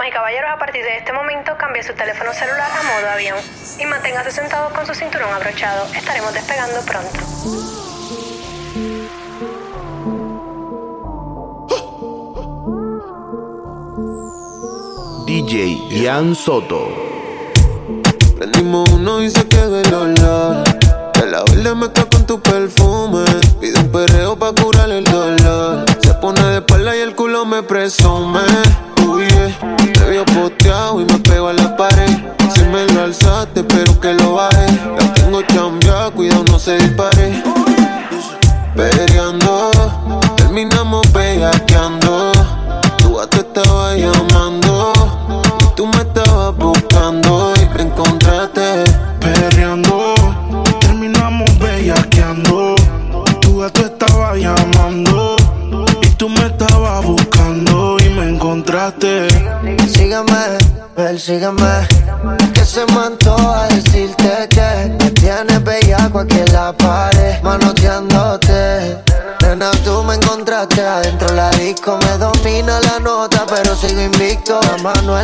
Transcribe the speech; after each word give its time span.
Damas 0.00 0.12
y 0.12 0.14
caballeros, 0.14 0.50
a 0.50 0.58
partir 0.58 0.82
de 0.82 0.96
este 0.96 1.12
momento 1.12 1.52
cambie 1.58 1.82
su 1.82 1.92
teléfono 1.92 2.32
celular 2.32 2.70
a 2.72 2.82
modo 2.84 3.10
avión 3.12 3.36
y 3.78 3.84
manténgase 3.84 4.30
sentado 4.30 4.72
con 4.72 4.86
su 4.86 4.94
cinturón 4.94 5.30
abrochado. 5.30 5.84
Estaremos 5.94 6.32
despegando 6.32 6.80
pronto. 6.86 7.20
DJ 15.26 15.78
Ian 15.90 16.34
Soto. 16.34 16.88
Prendimos 18.38 18.88
uno 18.92 19.22
y 19.22 19.30
se 19.30 19.46
quedó 19.48 19.80
el 19.80 19.92
olor. 19.92 20.64
De 21.12 21.26
la 21.26 21.44
verde 21.44 21.74
me 21.74 21.92
con 21.92 22.26
tu 22.26 22.40
perfume. 22.40 23.26
Pide 23.60 23.78
un 23.78 23.92
perreo 23.92 24.34
pa' 24.34 24.54
curar 24.54 24.88
el 24.90 25.04
dolor. 25.04 25.84
Se 26.02 26.14
pone 26.14 26.42
de 26.42 26.56
espalda 26.56 26.96
y 26.96 27.00
el 27.00 27.14
culo 27.14 27.44
me 27.44 27.62
presume. 27.62 28.40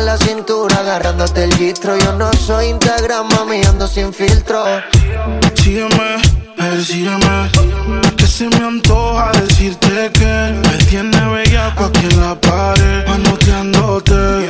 La 0.07 0.17
cintura, 0.17 0.77
agarrándote 0.77 1.43
el 1.43 1.53
gistro. 1.55 1.97
Yo 1.97 2.13
no 2.13 2.31
soy 2.31 2.67
Instagram, 2.67 3.27
mami, 3.27 3.61
ando 3.65 3.85
sin 3.89 4.13
filtro. 4.13 4.63
Sígueme, 5.53 6.21
persígueme. 6.55 7.49
Que 8.15 8.25
se 8.25 8.47
me 8.47 8.55
antoja 8.55 9.33
decirte 9.33 10.09
que 10.13 10.61
me 10.63 10.85
tiene 10.85 11.17
aquí 11.17 12.05
en 12.09 12.21
la 12.21 12.39
pared, 12.39 13.05
manoteándote. 13.05 14.49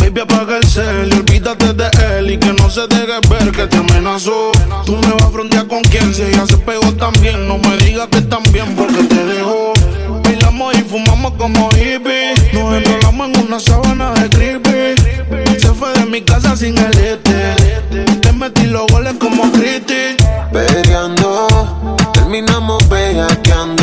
Baby, 0.00 0.20
apaga 0.20 0.56
el 0.56 0.66
cel 0.66 1.08
y 1.14 1.18
olvídate 1.18 1.72
de 1.72 2.18
él 2.18 2.30
y 2.32 2.38
que 2.38 2.52
no 2.54 2.68
se 2.68 2.88
deje 2.88 3.20
ver 3.30 3.52
que 3.52 3.68
te 3.68 3.76
amenazó. 3.76 4.50
Tú 4.84 4.96
me 4.96 5.12
vas 5.12 5.22
a 5.22 5.30
frontear 5.30 5.68
con 5.68 5.80
quien 5.82 6.12
si 6.12 6.22
ella 6.22 6.44
se 6.44 6.56
pegó 6.58 6.92
también. 6.94 7.46
No 7.46 7.56
me 7.58 7.76
digas 7.76 8.08
que 8.08 8.22
también 8.22 8.74
porque 8.74 9.04
te 9.04 9.24
dejó. 9.26 9.61
Y 10.70 10.82
fumamos 10.82 11.32
como 11.38 11.68
hippies. 11.70 12.52
Nos 12.52 12.74
enrolamos 12.74 13.28
en 13.28 13.46
una 13.46 13.58
sábana 13.58 14.12
de 14.12 14.28
creepy. 14.28 15.60
Se 15.60 15.68
fue 15.68 15.92
de 15.94 16.06
mi 16.06 16.22
casa 16.22 16.56
sin 16.56 16.78
el 16.78 16.98
este. 16.98 18.20
Te 18.20 18.32
metí 18.32 18.66
los 18.66 18.86
goles 18.86 19.14
como 19.18 19.50
Cristi. 19.52 20.16
Peleando, 20.52 21.48
terminamos 22.12 22.88
bellaqueando. 22.88 23.81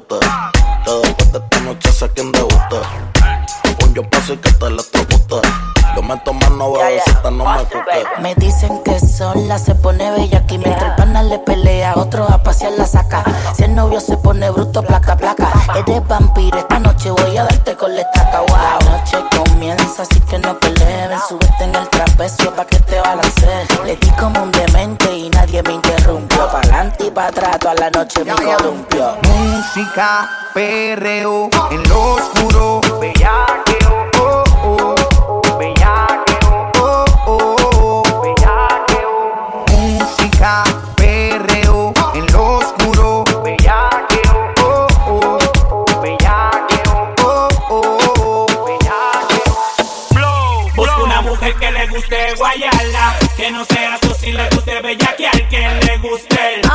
Te. 0.00 0.16
Que 1.16 1.24
de 1.26 1.38
esta 1.38 1.60
noche 1.60 1.92
sé 1.92 2.10
quién. 2.14 2.32
Un 3.84 3.94
yo 3.94 4.08
paso 4.08 4.32
y 4.32 4.36
que 4.38 4.50
te 4.52 4.66
electrocute. 4.66 5.48
Yo 5.94 6.02
me 6.02 6.16
tomo 6.20 6.40
no 6.56 6.72
bebecita, 6.72 7.30
no 7.30 7.44
me 7.44 7.64
cuque. 7.64 8.04
Me 8.22 8.34
dicen 8.36 8.82
que 8.82 8.98
sola 8.98 9.58
se 9.58 9.74
pone 9.74 10.10
bella 10.12 10.38
aquí 10.38 10.56
mientras 10.56 10.90
el 10.90 10.96
pana 10.96 11.22
le 11.22 11.38
pelea, 11.38 11.92
otro 11.96 12.24
a 12.24 12.42
pasear 12.42 12.72
la 12.78 12.86
saca. 12.86 13.22
Si 13.54 13.64
el 13.64 13.74
novio 13.74 14.00
se 14.00 14.16
pone 14.16 14.50
bruto, 14.50 14.82
placa, 14.82 15.16
placa. 15.16 15.52
Eres 15.76 16.06
vampiro, 16.08 16.56
esta 16.56 16.78
noche 16.78 17.10
voy 17.10 17.36
a 17.36 17.44
darte 17.44 17.76
con 17.76 17.94
la 17.94 18.00
estaca. 18.00 18.40
Wow. 18.40 18.48
La 18.48 18.96
noche 18.96 19.18
comienza, 19.36 20.02
así 20.02 20.18
que 20.20 20.38
no 20.38 20.58
peleen. 20.58 21.10
Súbete 21.28 21.41
Música, 29.22 30.28
perreo, 30.52 31.48
en 31.70 31.88
lo 31.88 32.14
oscuro. 32.14 32.80
Bellaqueo, 33.00 34.10
oh, 34.18 34.42
oh. 34.64 35.40
Bellaqueo, 35.56 36.72
oh, 36.80 37.04
oh. 37.26 38.02
Bellaqueo. 38.20 39.64
Música, 39.68 40.64
perreo, 40.96 41.92
en 42.14 42.26
lo 42.32 42.56
oscuro. 42.56 43.24
Bellaqueo, 43.44 44.52
oh, 44.64 44.88
oh. 45.06 46.00
Bellaqueo, 46.02 47.14
oh, 47.22 47.48
oh. 47.70 48.46
Bellaqueo. 48.66 49.54
Busca 50.74 50.96
una 51.04 51.20
mujer 51.20 51.54
que 51.54 51.70
le 51.70 51.86
guste 51.86 52.34
guayala, 52.36 53.16
que 53.36 53.52
no 53.52 53.64
sea 53.64 53.96
si 54.22 54.32
le 54.32 54.48
guste 54.50 54.80
bellaquear, 54.80 55.48
que 55.48 55.58
le 55.58 55.98
guste 55.98 56.54
el. 56.54 56.71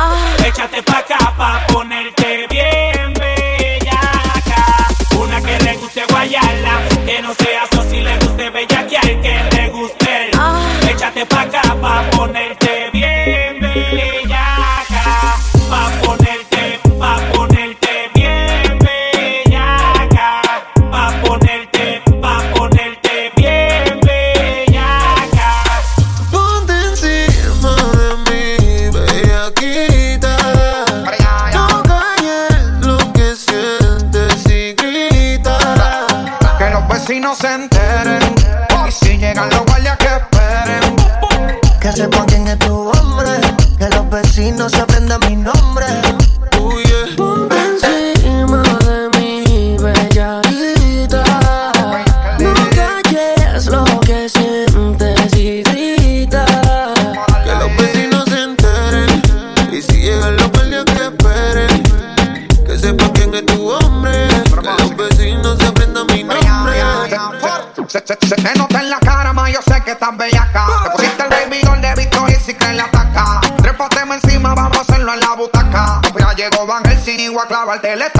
acaba 77.72 77.92
el. 77.92 78.17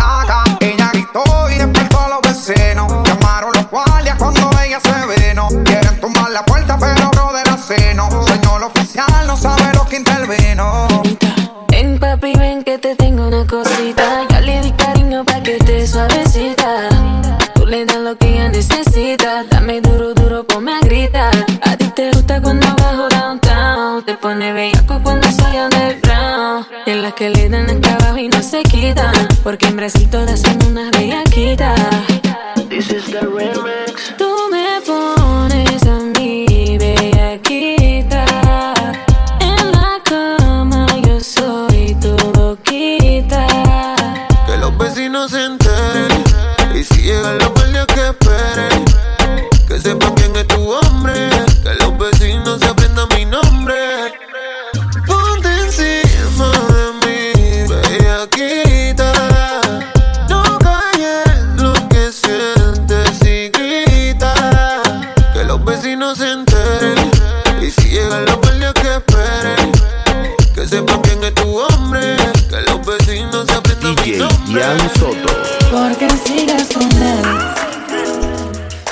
sepa 70.79 71.01
quién 71.03 71.25
es 71.25 71.35
tu 71.35 71.59
hombre. 71.59 72.17
Que 72.49 72.61
los 72.63 72.87
vecinos 72.87 73.47
se 73.47 73.53
aprendan 73.53 73.95
DJ 73.97 74.19
Ian 74.49 74.91
Soto. 74.99 75.33
Porque 75.71 76.09
sigues 76.25 76.69
con 76.73 76.91
él. 77.03 77.25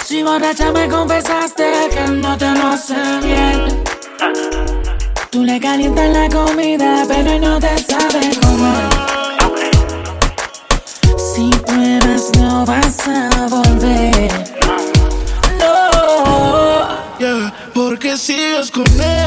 Si 0.04 0.22
borracha 0.22 0.72
me 0.72 0.88
confesaste 0.88 1.64
que 1.90 2.10
no 2.10 2.36
te 2.36 2.50
lo 2.50 2.68
hace 2.68 2.94
bien. 3.22 3.82
Tú 5.30 5.44
le 5.44 5.60
calientas 5.60 6.10
la 6.10 6.28
comida, 6.28 7.04
pero 7.08 7.38
no 7.38 7.58
te 7.58 7.76
sabes 7.78 8.38
comer. 8.38 8.88
Si 11.34 11.50
pruebas 11.66 12.30
no 12.38 12.64
vas 12.64 13.08
a 13.08 13.46
volver. 13.48 14.32
No. 15.58 17.18
Yeah, 17.18 17.54
porque 17.74 18.16
sigues 18.16 18.70
con 18.70 18.86
él. 19.00 19.25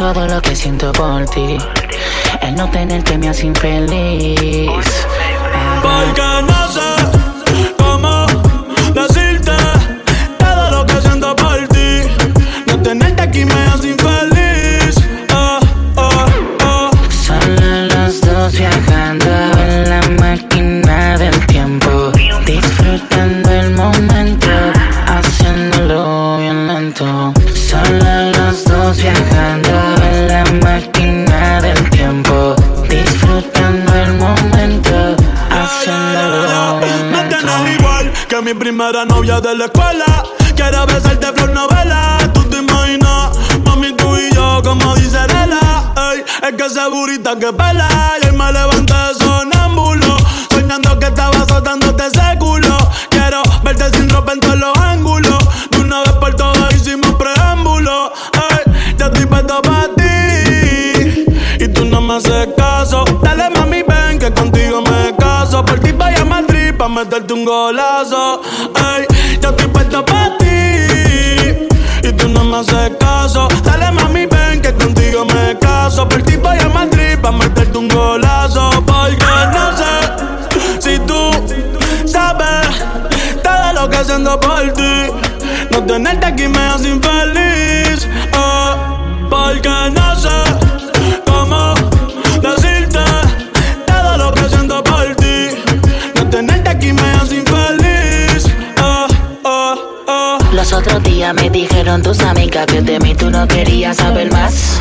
todo 0.00 0.26
lo 0.26 0.40
que 0.40 0.56
siento 0.56 0.90
por 0.92 1.26
ti. 1.26 1.58
El 2.40 2.54
no 2.54 2.70
tenerte 2.70 3.18
me 3.18 3.28
hace 3.28 3.44
infeliz. 3.44 4.70
Porque 5.82 6.22
no 6.42 6.68
sé. 6.72 7.09
primera 38.80 39.04
novia 39.04 39.38
de 39.42 39.54
la 39.56 39.66
escuela. 39.66 40.24
Quiero 40.56 40.86
besarte 40.86 41.26
flor 41.34 41.50
novela. 41.50 42.16
Tú 42.32 42.42
te 42.44 42.56
imaginas, 42.56 43.36
mami, 43.62 43.92
tú 43.92 44.16
y 44.16 44.34
yo, 44.34 44.62
como 44.64 44.94
dice 44.96 45.18
Nela. 45.28 45.92
Ey, 46.12 46.24
es 46.48 46.56
que 46.56 46.64
esa 46.64 46.88
burita 46.88 47.38
que 47.38 47.52
pela. 47.52 47.88
Y 48.22 48.34
me 48.34 48.50
levanté 48.50 48.94
sonámbulo. 49.18 50.16
Soñando 50.50 50.98
que 50.98 51.06
estaba 51.08 51.46
soltándote 51.46 52.06
ese 52.06 52.38
culo. 52.38 52.78
Quiero 53.10 53.42
verte 53.62 53.84
sin 53.98 54.08
ropa 54.08 54.32
en 54.32 54.40
todos 54.40 54.58
los 54.58 54.78
ángulos. 54.78 55.38
De 55.72 55.80
una 55.80 56.00
vez 56.00 56.12
por 56.12 56.34
todas 56.34 56.74
hicimos 56.74 57.14
preámbulo. 57.16 58.12
Ey, 58.32 58.94
ya 58.96 59.06
estoy 59.06 59.26
puesto 59.26 59.60
para 59.60 59.88
ti. 59.94 61.26
Y 61.64 61.68
tú 61.68 61.84
no 61.84 62.00
me 62.00 62.14
haces 62.14 62.48
caso. 62.56 63.04
Dale, 63.22 63.50
mami, 63.50 63.82
ven 63.82 64.18
que 64.18 64.32
contigo 64.32 64.80
me 64.80 65.14
caso. 65.16 65.62
Por 65.66 65.80
ti 65.80 65.92
vaya 65.92 66.22
a 66.22 66.24
Madrid 66.24 66.72
pa' 66.78 66.88
meterte 66.88 67.34
un 67.34 67.44
golazo. 67.44 68.40
me 72.50 72.56
hace 72.56 72.96
caso. 72.98 73.48
que 102.50 102.82
de 102.82 102.98
mí 102.98 103.14
tú 103.14 103.30
no 103.30 103.46
querías 103.46 103.96
saber 103.96 104.30
más. 104.32 104.78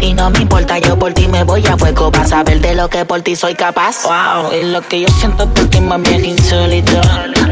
Y 0.00 0.12
no 0.12 0.28
me 0.30 0.40
importa, 0.40 0.78
yo 0.78 0.98
por 0.98 1.12
ti 1.12 1.28
me 1.28 1.44
voy 1.44 1.64
a 1.66 1.76
fuego 1.78 2.10
para 2.10 2.26
saber 2.26 2.60
de 2.60 2.74
lo 2.74 2.88
que 2.88 3.04
por 3.04 3.22
ti 3.22 3.36
soy 3.36 3.54
capaz. 3.54 4.02
Wow, 4.02 4.52
y 4.52 4.64
lo 4.64 4.82
que 4.82 5.00
yo 5.02 5.08
siento 5.08 5.48
por 5.48 5.68
ti, 5.68 5.80
mami, 5.80 6.08
es 6.08 6.24
insólito. 6.24 7.00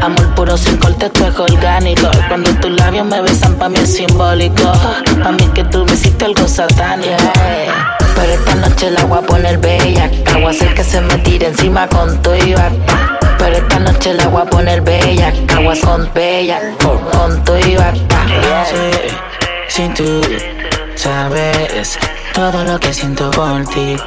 Amor 0.01 0.35
puro 0.35 0.57
sin 0.57 0.77
corte, 0.77 1.09
tu 1.09 1.25
es 1.25 1.39
orgánico. 1.39 2.09
Cuando 2.27 2.51
tus 2.55 2.71
labios 2.71 3.05
me 3.05 3.21
besan, 3.21 3.55
pa' 3.55 3.69
mí 3.69 3.79
es 3.79 3.95
simbólico. 3.95 4.71
Pa' 5.23 5.31
mí 5.31 5.47
que 5.53 5.63
tú 5.65 5.85
me 5.85 5.93
hiciste 5.93 6.25
algo 6.25 6.47
satánico. 6.47 7.31
Pero 8.15 8.33
esta 8.33 8.55
noche 8.55 8.91
la 8.91 9.05
voy 9.05 9.19
a 9.19 9.21
poner 9.21 9.57
bella. 9.57 10.11
Agua 10.35 10.51
hacer 10.51 10.73
que 10.75 10.83
se 10.83 11.01
me 11.01 11.17
tire 11.19 11.47
encima 11.47 11.87
con 11.87 12.21
tu 12.21 12.33
y. 12.35 12.53
Pero 13.43 13.57
esta 13.57 13.79
noche 13.79 14.13
la 14.13 14.27
voy 14.29 14.41
a 14.41 14.45
poner 14.45 14.81
bella. 14.81 15.33
Caguas 15.47 15.79
con 15.79 16.09
bella. 16.13 16.61
Con 16.81 17.43
tu 17.43 17.57
y 17.57 17.75
Sí, 17.75 19.09
sin 19.67 19.93
tú 19.93 20.21
sabes 20.95 21.99
todo 22.33 22.63
lo 22.63 22.79
que 22.79 22.93
siento 22.93 23.29
por 23.31 23.65
ti. 23.65 23.97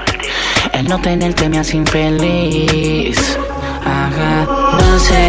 El 0.72 0.88
no 0.88 0.98
tenerte 1.02 1.50
me 1.50 1.58
hace 1.58 1.76
infeliz. 1.76 3.38
Ajá, 3.84 4.46
no 4.80 4.98
sé 4.98 5.28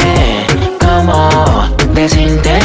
cómo 0.79 1.67
decirte 1.93 2.59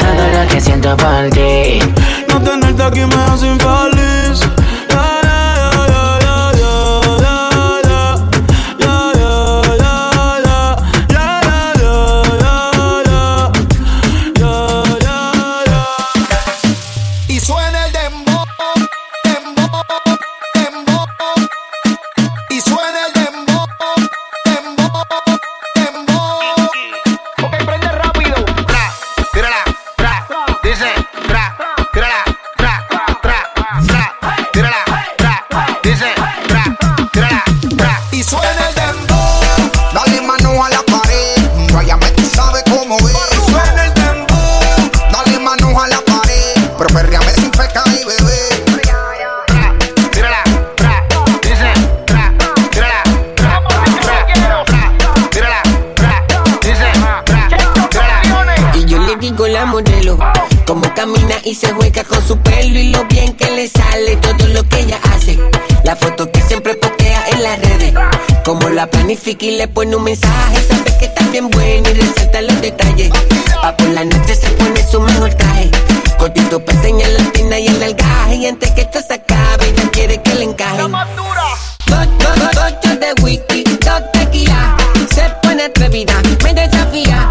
todo 0.00 0.42
lo 0.42 0.48
que 0.48 0.60
siento 0.60 0.96
por 0.96 1.30
ti. 1.30 1.78
No 2.28 2.40
tenerte 2.42 2.82
aquí 2.82 3.04
me 3.04 3.14
hace 3.14 3.46
infeliz. 3.46 4.05
Y 69.40 69.56
le 69.56 69.66
pone 69.68 69.96
un 69.96 70.04
mensaje. 70.04 70.56
Sabe 70.68 70.96
que 70.98 71.06
está 71.06 71.26
bien 71.28 71.50
bueno 71.50 71.88
y 71.90 71.94
resalta 71.94 72.42
los 72.42 72.60
detalles. 72.60 73.10
Pa' 73.60 73.76
por 73.76 73.88
la 73.88 74.04
noche 74.04 74.34
se 74.34 74.48
pone 74.50 74.86
su 74.88 75.00
mejor 75.00 75.34
traje. 75.34 75.70
Cortito 76.18 76.64
pa' 76.64 76.72
enseñar 76.72 77.10
la 77.10 77.18
espina 77.18 77.58
y 77.58 77.66
el 77.66 77.82
algaje. 77.82 78.36
Y 78.36 78.46
antes 78.46 78.70
que 78.72 78.82
esto 78.82 79.00
se 79.06 79.14
acabe, 79.14 79.68
ella 79.68 79.90
quiere 79.90 80.22
que 80.22 80.34
le 80.34 80.44
encaje. 80.44 80.82
Ocho 80.82 82.96
de 82.96 83.12
whisky, 83.22 83.64
dos 83.64 84.02
tequila. 84.12 84.76
Se 85.12 85.22
pone 85.42 85.64
atrevida, 85.64 86.14
me 86.42 86.54
desafía. 86.54 87.25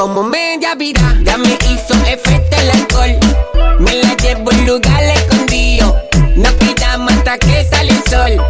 Como 0.00 0.22
media 0.22 0.74
vida. 0.76 1.14
Ya 1.24 1.36
me 1.36 1.58
hizo 1.68 1.92
efecto 2.06 2.56
el 2.56 2.70
alcohol. 2.70 3.18
Me 3.80 3.96
la 3.96 4.16
llevo 4.16 4.50
en 4.50 4.66
lugar 4.66 5.02
escondido. 5.02 5.94
No 6.36 6.56
quitamos 6.56 7.12
hasta 7.12 7.36
que 7.36 7.66
sale 7.70 7.90
el 7.90 8.02
sol. 8.08 8.42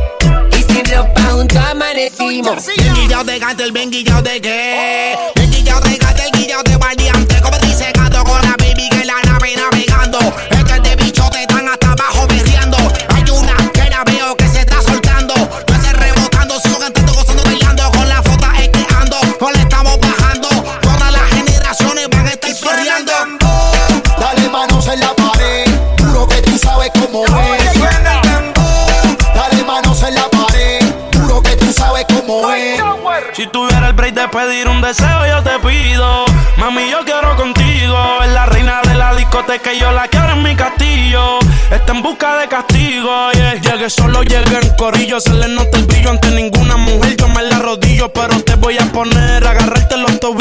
Y 0.57 0.63
sin 0.63 0.85
ropa 0.85 1.21
junto 1.33 1.59
amanecimos. 1.59 2.69
Guillado 2.95 3.25
de 3.25 3.41
gato, 3.41 3.65
el 3.65 3.73
bien 3.73 3.91
guillado 3.91 4.23
de 4.23 4.41
qué. 4.41 5.19
Guillado 5.51 5.81
de 5.81 5.97
gato, 5.97 6.23
el 6.23 6.41
guillado 6.41 6.63
de 6.63 6.77
variante. 6.77 7.41
Como 7.43 7.59
dice 7.59 7.91
gato 7.95 8.23
con 8.23 8.41
la 8.43 8.55
baby 8.57 8.89
que 8.89 9.05
la 9.05 9.21
nave 9.23 9.57
navegando. 9.57 10.21
Si 33.41 33.47
tuviera 33.47 33.89
el 33.89 33.95
break 33.95 34.13
de 34.13 34.29
pedir 34.29 34.69
un 34.69 34.83
deseo, 34.83 35.27
yo 35.27 35.43
te 35.43 35.59
pido. 35.67 36.27
Mami, 36.59 36.91
yo 36.91 36.99
quiero 37.07 37.35
contigo. 37.37 37.97
Es 38.23 38.31
la 38.33 38.45
reina 38.45 38.83
de 38.83 38.95
la 38.95 39.15
discoteca 39.15 39.73
y 39.73 39.81
yo 39.81 39.91
la 39.93 40.09
quiero 40.09 40.33
en 40.33 40.43
mi 40.43 40.55
castillo. 40.55 41.39
Está 41.71 41.93
en 41.93 42.03
busca 42.03 42.37
de 42.37 42.49
castigo. 42.49 43.33
Yeah. 43.33 43.55
Llegué 43.55 43.89
solo, 43.89 44.23
llegué 44.25 44.59
en 44.61 44.77
corillo. 44.77 45.21
Se 45.21 45.33
le 45.33 45.49
nota 45.49 45.79
el 45.79 45.87
brillo 45.87 46.11
ante 46.11 46.31
ninguna 46.33 46.77
mujer. 46.77 47.17
Yo 47.17 47.29
me 47.29 47.43
la 47.43 47.59
rodillo, 47.61 48.13
pero 48.13 48.39
te 48.43 48.57
voy 48.57 48.77
a 48.77 48.85
poner. 48.93 49.47
Agarrarte 49.47 49.97
los 49.97 50.21
tobillos 50.21 50.40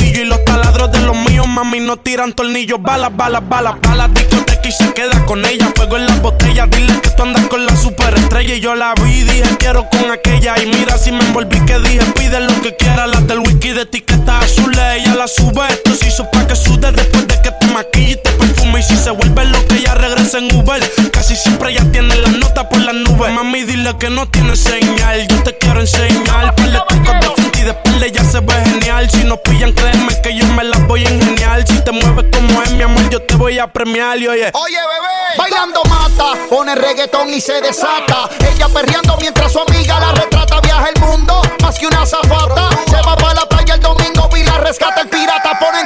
Mami, 1.60 1.82
no 1.82 1.98
tiran 1.98 2.32
tornillos. 2.32 2.82
Balas, 2.82 3.14
balas, 3.18 3.42
balas, 3.50 3.76
balas. 3.82 4.14
Discoteca 4.14 4.66
y 4.66 4.72
se 4.72 4.94
queda 4.94 5.26
con 5.26 5.46
ella. 5.46 5.70
Fuego 5.76 5.98
en 5.98 6.06
las 6.06 6.22
botellas. 6.22 6.70
Dile 6.70 7.02
que 7.02 7.10
tú 7.10 7.24
andas 7.24 7.46
con 7.48 7.66
la 7.66 7.76
superestrella. 7.76 8.56
Y 8.56 8.62
yo 8.62 8.76
la 8.76 8.94
vi, 8.94 9.24
dije 9.24 9.58
quiero 9.58 9.90
con 9.90 10.10
aquella. 10.10 10.58
Y 10.58 10.68
mira 10.68 10.98
si 10.98 11.12
me 11.12 11.20
envolví 11.20 11.60
que 11.66 11.78
dije 11.80 12.06
pide 12.16 12.40
lo 12.40 12.62
que 12.62 12.78
quiera. 12.78 13.08
Las 13.08 13.28
del 13.28 13.40
wiki 13.40 13.74
de 13.74 13.82
etiqueta 13.82 14.40
azul. 14.40 14.72
Ella 14.74 15.16
la 15.16 15.28
sube. 15.28 15.68
Esto 15.70 15.94
se 15.96 16.08
hizo 16.08 16.32
pa' 16.32 16.48
que 16.48 16.56
sude 16.56 16.94
después 16.94 17.28
de 17.28 17.42
que 17.42 17.52
te 17.52 17.68
maquille 17.68 18.12
y 18.12 18.16
te 18.16 18.32
Y 18.78 18.84
si 18.84 18.96
se 18.96 19.10
vuelve 19.12 19.44
lo 19.46 19.68
que 19.68 19.76
ella 19.76 19.94
regresa 19.96 20.38
en 20.38 20.56
Uber. 20.56 20.82
Casi 21.12 21.36
siempre 21.36 21.72
ella 21.72 21.84
tiene 21.92 22.16
la 22.16 22.30
nota 22.30 22.70
por 22.70 22.80
las 22.80 22.96
nubes. 22.96 23.32
Mami, 23.34 23.64
dile 23.64 23.98
que 23.98 24.10
no 24.10 24.26
tiene 24.30 24.56
señal. 24.56 25.28
Yo 25.28 25.44
te 25.44 25.58
quiero 25.58 25.82
enseñar. 25.82 26.56
Par 26.56 26.72
de 26.72 26.80
trucos 26.88 27.20
de 27.20 27.30
frente 27.36 27.60
y 27.60 27.64
de 27.64 27.72
espalda 27.72 28.08
ya 28.08 28.24
se 28.24 28.40
ve 28.40 28.54
genial. 28.66 29.10
Si 29.10 29.24
nos 29.26 29.40
pillan, 29.40 29.74
créeme 29.74 30.22
que 30.22 30.34
yo 30.34 30.46
me 30.48 30.64
las 30.64 30.88
voy 30.88 31.06
a 31.06 31.10
ingeniar. 31.12 31.68
Si 31.68 31.84
te 31.84 31.92
mueves 31.92 32.26
como 32.32 32.62
es, 32.62 32.72
mi 32.72 32.84
amor, 32.84 33.10
yo 33.10 33.22
te 33.22 33.36
voy 33.36 33.60
a 33.60 33.68
premiar. 33.68 34.18
Y 34.18 34.28
oye, 34.28 34.50
Oye, 34.54 34.78
bebé, 34.78 35.38
bailando 35.38 35.84
mata, 35.90 36.40
pone 36.50 36.74
reggaetón 36.76 37.34
y 37.34 37.42
se 37.42 37.60
desata. 37.60 38.30
Ella 38.54 38.70
perreando 38.70 39.18
mientras 39.20 39.52
su 39.52 39.60
amiga 39.60 40.00
la 40.00 40.14
retrata. 40.14 40.62
Viaja 40.62 40.88
el 40.96 41.02
mundo, 41.02 41.42
más 41.62 41.78
que 41.78 41.88
una 41.88 42.06
zafata. 42.06 42.70
Se 42.90 42.96
va 43.02 43.16
para 43.18 43.34
la 43.34 43.46
playa 43.50 43.74
el 43.74 43.82
domingo 43.82 44.30
y 44.38 44.44
la 44.44 44.58
rescata 44.60 45.02
el 45.02 45.10
pirata. 45.10 45.60
Pone 45.60 45.79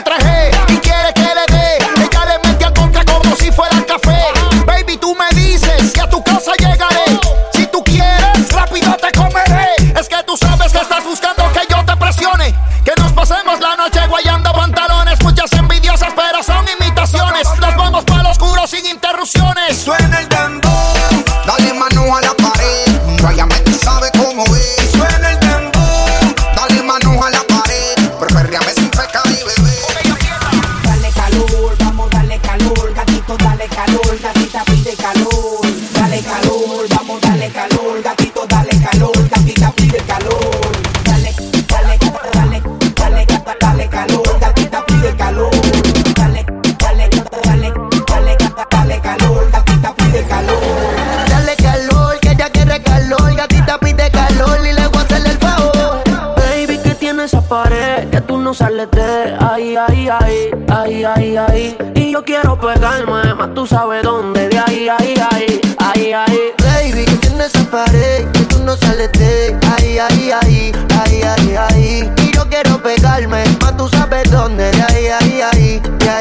no 58.53 58.57
sales 58.57 58.91
de 58.91 59.35
ahí, 59.39 59.75
ahí, 59.75 60.09
ahí, 60.09 60.51
ahí, 60.69 61.03
ahí, 61.03 61.37
ahí. 61.37 61.77
Y 61.95 62.11
yo 62.11 62.23
quiero 62.23 62.59
pegarme, 62.59 63.33
más 63.33 63.51
tú 63.55 63.65
sabes 63.65 64.03
dónde, 64.03 64.47
de 64.47 64.59
ahí, 64.59 64.87
ahí, 64.89 65.15
ahí, 65.31 65.61
ahí, 65.79 66.13
ahí. 66.13 66.39
Baby, 66.59 67.05
que 67.05 67.17
tienes 67.17 67.47
esa 67.47 67.63
pared, 67.71 68.29
que 68.31 68.41
tú 68.41 68.59
no 68.59 68.77
sales 68.77 69.11
de 69.13 69.57
ahí, 69.75 69.97
ahí, 69.97 70.31
ahí, 70.31 70.71
ahí, 71.01 71.21
ahí, 71.23 71.55
ahí. 71.55 72.11
Y 72.17 72.35
yo 72.35 72.47
quiero 72.47 72.77
pegarme, 72.83 73.43
más 73.59 73.75
tú 73.75 73.87
sabes 73.89 74.29
dónde, 74.29 74.69
de 74.71 74.83
ahí, 74.83 74.92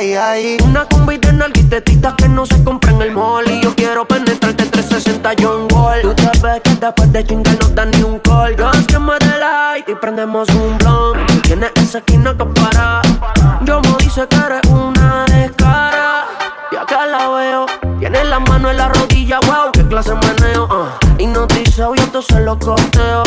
Una 0.02 0.84
combi 0.86 1.16
de 1.16 1.32
nalguitetitas 1.32 2.14
que 2.14 2.28
no 2.28 2.44
se 2.44 2.64
compra 2.64 2.90
en 2.90 3.02
el 3.02 3.12
mall. 3.12 3.48
Y 3.48 3.62
yo 3.62 3.72
quiero 3.72 4.04
penetrarte 4.04 4.64
360 4.66 5.30
John 5.40 5.68
Wall. 5.72 6.02
Tú 6.02 6.12
sabes 6.40 6.60
que 6.62 6.74
después 6.74 7.12
de 7.12 7.24
chingar 7.24 7.56
no 7.60 7.68
dan 7.68 7.92
ni 7.92 8.02
un 8.02 8.18
call. 8.18 8.56
Yo 8.56 8.68
que 8.88 8.98
me 8.98 9.16
light 9.38 9.88
y 9.88 9.94
prendemos 9.94 10.48
un 10.48 10.76
blunt. 10.78 11.42
Tienes 11.42 11.70
esa 11.76 11.98
esquina 11.98 12.36
que 12.36 12.44
para. 12.44 13.00
Yo 13.64 13.80
me 13.80 13.96
dice 14.00 14.26
que 14.26 14.36
eres 14.36 14.60
una 14.68 15.24
descara. 15.26 16.26
Y 16.72 16.76
acá 16.76 17.06
la 17.06 17.28
veo. 17.28 17.66
Tienes 18.00 18.26
la 18.26 18.40
mano 18.40 18.70
en 18.70 18.78
la 18.78 18.88
rodilla, 18.88 19.38
wow, 19.46 19.70
qué 19.72 19.86
clase 19.86 20.14
meneo. 20.16 20.64
Uh. 20.64 21.22
Hipnotizado 21.22 21.94
y 21.94 22.00
entonces 22.00 22.40
lo 22.40 22.58
costeo. 22.58 23.22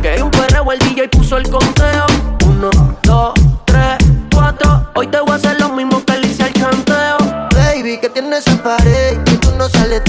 Que 0.00 0.10
hay 0.10 0.22
un 0.22 0.30
perreo, 0.30 0.70
el 0.70 0.78
DJ 0.78 1.08
puso 1.08 1.38
el 1.38 1.50
conteo. 1.50 2.06
Uno, 2.46 2.70
dos, 3.02 3.34
tres, 3.64 3.98
cuatro. 4.32 4.86
Hoy 4.94 5.08
te 5.08 5.18
voy 5.18 5.29
Tienes 8.30 8.46
esa 8.46 8.62
pared, 8.62 9.18
que 9.24 9.32
tú 9.38 9.50
no 9.58 9.68
sales 9.68 10.02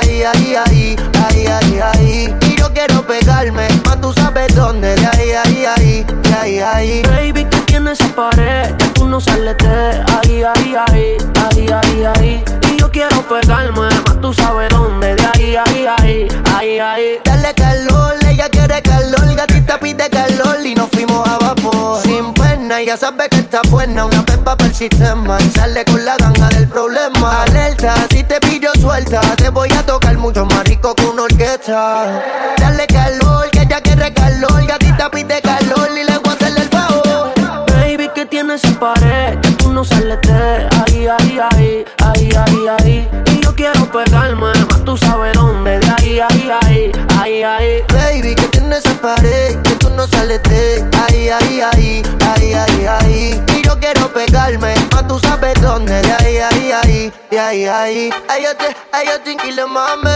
ahí, 0.00 0.24
ahí, 0.24 0.56
ahí, 0.56 0.96
ahí, 1.28 1.46
ahí, 1.46 1.78
ahí. 1.80 2.34
Y 2.48 2.56
yo 2.56 2.72
quiero 2.74 3.06
pegarme, 3.06 3.68
más 3.84 4.00
tú 4.00 4.12
sabes 4.12 4.52
dónde, 4.56 4.96
de 4.96 5.06
ahí, 5.06 5.30
ahí, 5.30 5.64
ahí, 5.64 6.04
de 6.24 6.34
ahí, 6.34 6.58
ahí. 6.58 7.02
Baby, 7.04 7.44
que 7.44 7.58
tienes 7.58 8.00
esa 8.00 8.12
pared, 8.16 8.74
que 8.78 8.86
tú 8.86 9.06
no 9.06 9.20
sales 9.20 9.56
de 9.58 9.68
ahí, 9.68 10.42
ahí, 10.42 10.74
ahí, 10.88 11.16
ahí, 11.36 11.68
ahí, 11.70 12.04
ahí. 12.16 12.44
Y 12.68 12.80
yo 12.80 12.90
quiero 12.90 13.22
pegarme, 13.28 13.82
más 14.06 14.20
tú 14.20 14.34
sabes 14.34 14.68
dónde, 14.70 15.14
de 15.14 15.26
ahí, 15.32 15.54
ahí, 15.54 15.86
ahí, 15.86 16.28
ahí, 16.56 16.78
ahí. 16.80 17.20
Dale 17.24 17.54
calor, 17.54 18.16
ella 18.28 18.48
quiere 18.48 18.82
calor, 18.82 19.36
gatita 19.36 19.78
pide 19.78 20.10
calor 20.10 20.66
y 20.66 20.74
nos 20.74 20.90
fuimos 20.90 21.28
a 21.28 21.38
vapor. 21.38 22.02
Sin 22.02 22.34
ya 22.80 22.96
sabe 22.96 23.28
que 23.28 23.40
está 23.40 23.60
buena, 23.68 24.06
una 24.06 24.24
pepa 24.24 24.56
para 24.56 24.66
el 24.70 24.74
sistema. 24.74 25.38
Y 25.40 25.50
sale 25.50 25.84
con 25.84 26.04
la 26.04 26.16
ganga 26.16 26.48
del 26.48 26.68
problema. 26.68 27.42
Alerta, 27.42 27.94
si 28.10 28.24
te 28.24 28.40
pillo 28.40 28.70
suelta, 28.80 29.20
te 29.36 29.50
voy 29.50 29.70
a 29.72 29.84
tocar 29.84 30.16
mucho 30.16 30.46
más 30.46 30.64
rico 30.64 30.94
que 30.94 31.04
una 31.04 31.22
orquesta. 31.24 32.22
Dale 32.58 32.86
calor, 32.86 33.50
que 33.50 33.62
ella 33.62 33.80
quiere 33.80 34.12
calor, 34.14 34.66
gatita 34.66 35.10
pide 35.10 35.40
calor 35.42 35.90
y 35.90 36.04
le 36.04 36.18
voy 36.18 36.30
a 36.30 36.32
hacerle 36.32 36.60
el 36.60 36.68
favor. 36.68 37.32
Baby, 37.68 38.10
que 38.14 38.26
tienes 38.26 38.64
esa 38.64 38.78
pared, 38.80 39.38
que 39.40 39.50
tú 39.50 39.72
no 39.72 39.84
sales 39.84 40.18
de 40.22 40.68
ahí, 40.86 41.06
ahí, 41.06 41.38
ahí, 41.50 41.84
ahí, 41.98 42.30
ahí, 42.34 42.66
ahí. 42.78 43.08
Y 43.26 43.40
yo 43.40 43.54
quiero 43.54 43.90
pegarme, 43.90 44.52
más 44.70 44.84
tú 44.84 44.96
sabes 44.96 45.34
dónde, 45.34 45.78
de 45.78 45.90
ahí, 45.98 46.20
ahí, 46.20 46.50
ahí, 46.62 46.92
ahí, 47.20 47.42
ahí. 47.42 47.82
Baby, 47.92 48.34
que 48.34 48.61
tienes 48.72 48.84
esa 48.84 49.00
pared, 49.00 49.60
que 49.62 49.74
tú 49.76 49.90
no 49.90 50.06
sales 50.06 50.42
de 50.44 50.88
ahí, 51.06 51.28
ahí, 51.28 51.60
ahí, 51.60 52.02
ahí, 52.26 52.52
ahí, 52.54 52.86
ahí. 52.86 53.44
Y 53.56 53.62
yo 53.62 53.78
quiero 53.78 54.12
pegarme, 54.12 54.74
más 54.92 55.06
tú 55.06 55.18
sabes 55.18 55.60
dónde, 55.60 56.00
de 56.00 56.12
ahí, 56.12 56.38
ahí, 56.38 56.72
ahí, 56.72 57.12
de 57.30 57.38
ahí, 57.38 57.64
ahí. 57.66 58.10
Ay, 58.28 58.44
yo 58.44 58.56
te, 58.56 58.76
ay, 58.92 59.06
yo 59.06 59.20
te 59.20 59.32
inquilo, 59.32 59.68
mami. 59.68 60.10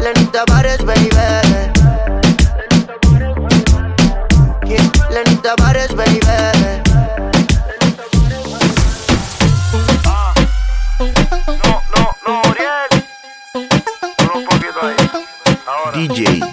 Lenita 0.00 0.44
Bares, 0.48 0.84
baby. 0.84 1.10
Lenita 5.10 5.54
Bares, 5.56 5.94
baby. 5.94 6.85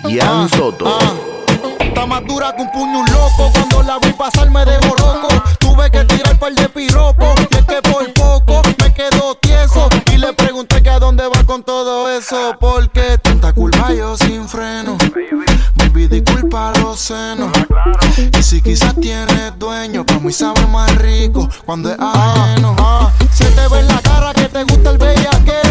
Ian 0.08 0.50
Soto. 0.50 0.86
Está 1.80 2.06
más 2.06 2.26
dura 2.26 2.54
que 2.56 2.63
un 2.63 2.72
puño 2.72 3.00
un 3.00 3.06
loco. 3.06 3.52
Cuando 3.54 3.84
la 3.84 4.00
vi 4.00 4.12
pasar 4.13 4.50
me 4.50 4.66
dejó 4.66 4.96
loco. 4.98 5.28
Tuve 5.60 5.89
que 5.92 6.04
tirar 6.06 6.38
par 6.39 6.54
de 6.54 6.68
piropos. 6.70 7.36
Y 7.52 7.56
es 7.56 7.66
que 7.66 7.82
por 7.82 8.13
poco 8.13 8.62
me 8.80 8.94
quedo 8.94 9.36
tieso. 9.36 9.88
Y 10.12 10.18
le 10.18 10.34
pregunté 10.34 10.82
que 10.84 10.89
a 10.89 11.00
dónde 11.00 11.24
va 11.28 11.44
con 11.46 11.63
todo 11.63 12.10
eso. 12.12 12.56
Porque 12.60 13.18
tanta 13.22 13.54
culpa 13.54 13.94
yo 13.94 14.18
sin 14.18 14.48
freno. 14.48 14.98
Baby, 15.76 16.08
disculpa 16.08 16.74
los 16.82 17.00
senos. 17.00 17.52
Y 18.38 18.44
si 18.44 18.62
quizás 18.62 18.96
tienes 19.00 19.58
dueño, 19.58 20.06
pa' 20.06 20.20
mí 20.20 20.32
sabe 20.32 20.66
más 20.68 20.94
rico 20.98 21.48
cuando 21.66 21.92
es 21.92 21.98
ajeno. 22.00 22.76
Ah, 22.80 23.12
se 23.32 23.46
te 23.46 23.68
ve 23.70 23.80
en 23.80 23.88
la 23.88 24.02
cara 24.02 24.34
que 24.34 24.50
te 24.50 24.63
gusta 24.63 24.92
el 24.92 24.98
bellaqueo. 24.98 25.62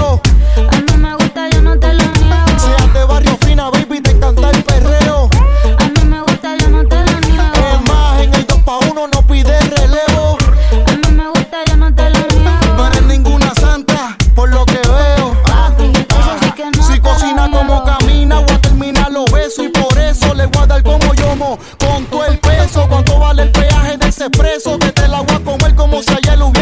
Y 19.58 19.68
por 19.68 19.98
eso 19.98 20.32
le 20.34 20.46
voy 20.46 20.62
a 20.62 20.66
dar 20.66 20.82
como 20.82 21.12
yomo, 21.14 21.58
con 21.78 22.06
todo 22.06 22.24
el 22.24 22.38
peso. 22.38 22.86
¿Cuánto 22.88 23.18
vale 23.18 23.42
el 23.42 23.50
peaje 23.50 23.98
de 23.98 24.08
ese 24.08 24.30
preso? 24.30 24.78
Que 24.78 24.90
te 24.92 25.06
la 25.08 25.20
voy 25.20 25.36
a 25.36 25.40
comer 25.40 25.74
como 25.74 26.02
si 26.02 26.10
ayer 26.12 26.40
hubiera 26.40 26.61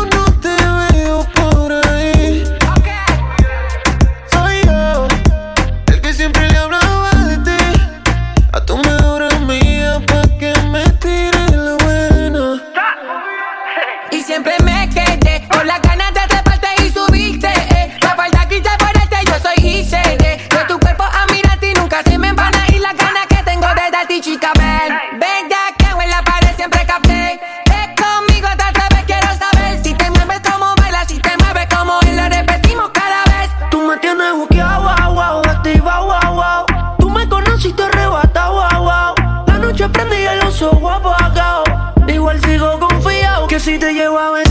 Venga 24.53 25.57
que 25.77 25.93
baila 25.93 26.21
pare 26.23 26.53
siempre 26.55 26.85
capte. 26.85 27.39
Ven 27.69 27.95
conmigo 27.95 28.47
hasta 28.47 28.71
vez 28.89 29.03
quiero 29.05 29.27
saber 29.37 29.81
si 29.83 29.93
te 29.93 30.09
mueves 30.11 30.41
como 30.41 30.75
baila, 30.75 31.05
si 31.05 31.19
te 31.19 31.37
mueves 31.37 31.67
como 31.73 31.99
baila. 32.01 32.29
Repetimos 32.29 32.89
cada 32.91 33.23
vez. 33.25 33.49
Tú 33.69 33.81
me 33.81 33.97
tienes 33.97 34.33
guau 34.33 34.81
guau 34.81 35.13
guau, 35.13 35.41
te 35.63 35.73
iba 35.73 35.99
guau 35.99 36.33
guau. 36.33 36.65
Tú 36.99 37.09
me 37.09 37.27
conociste 37.29 37.83
arrebatado 37.83 38.53
guau 38.53 38.83
guau. 38.83 39.15
La 39.47 39.57
noche 39.57 39.87
prendida 39.89 40.33
el 40.33 40.41
oso 40.41 40.71
bajo 40.79 41.13
acá. 41.13 41.63
Igual 42.07 42.41
sigo 42.43 42.79
confiado 42.79 43.47
que 43.47 43.59
si 43.59 43.77
te 43.79 43.93
llevo 43.93 44.19
a 44.19 44.31
vencer 44.31 44.50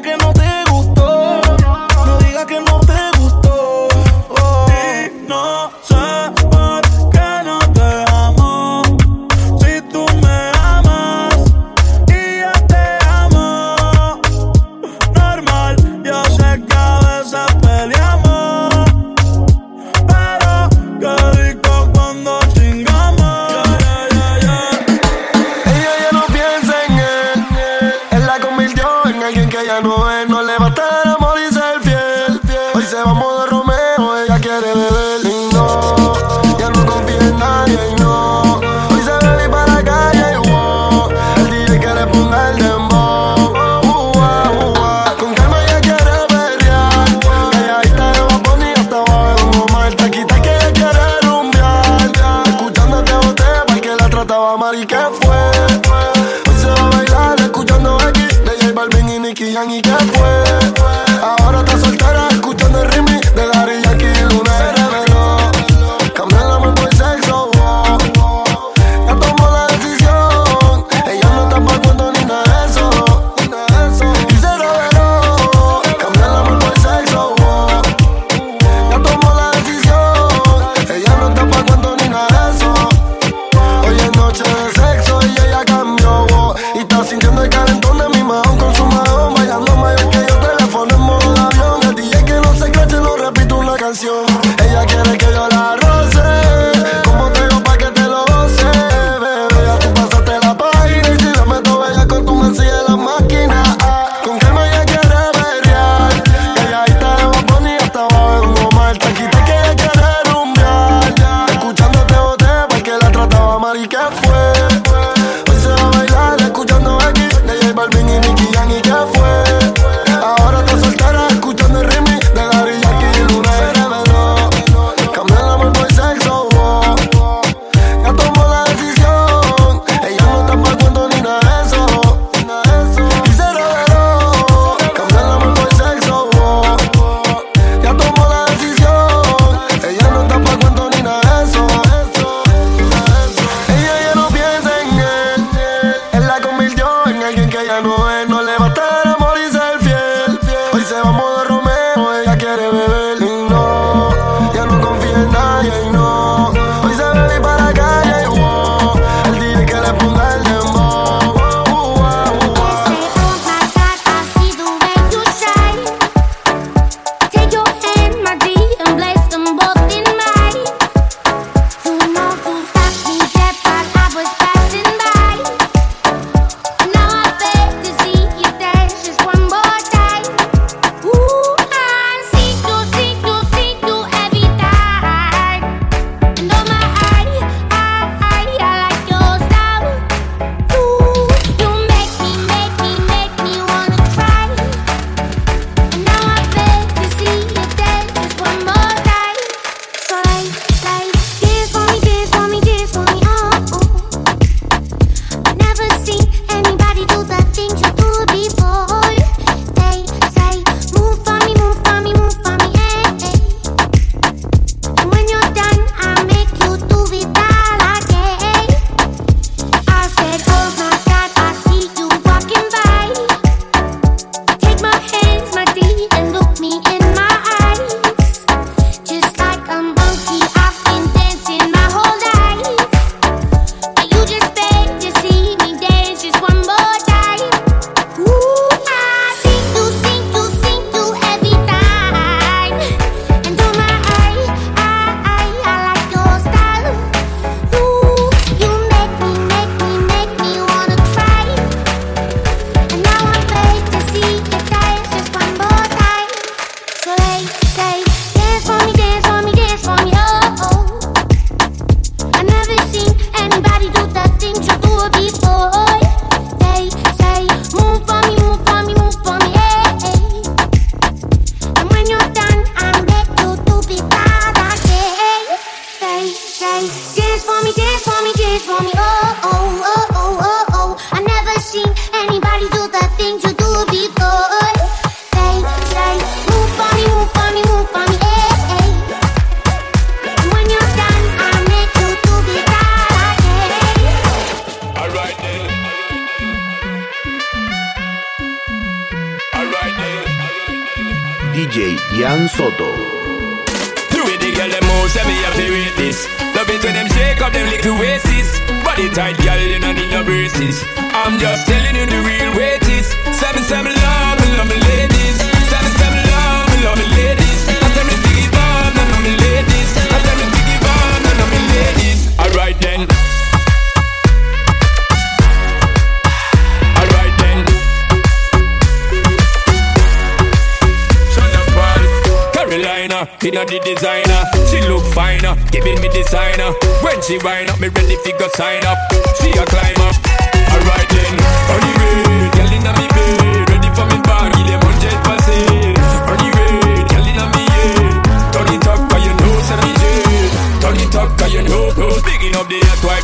que 0.00 0.16
no 0.16 0.32
te 0.32 0.47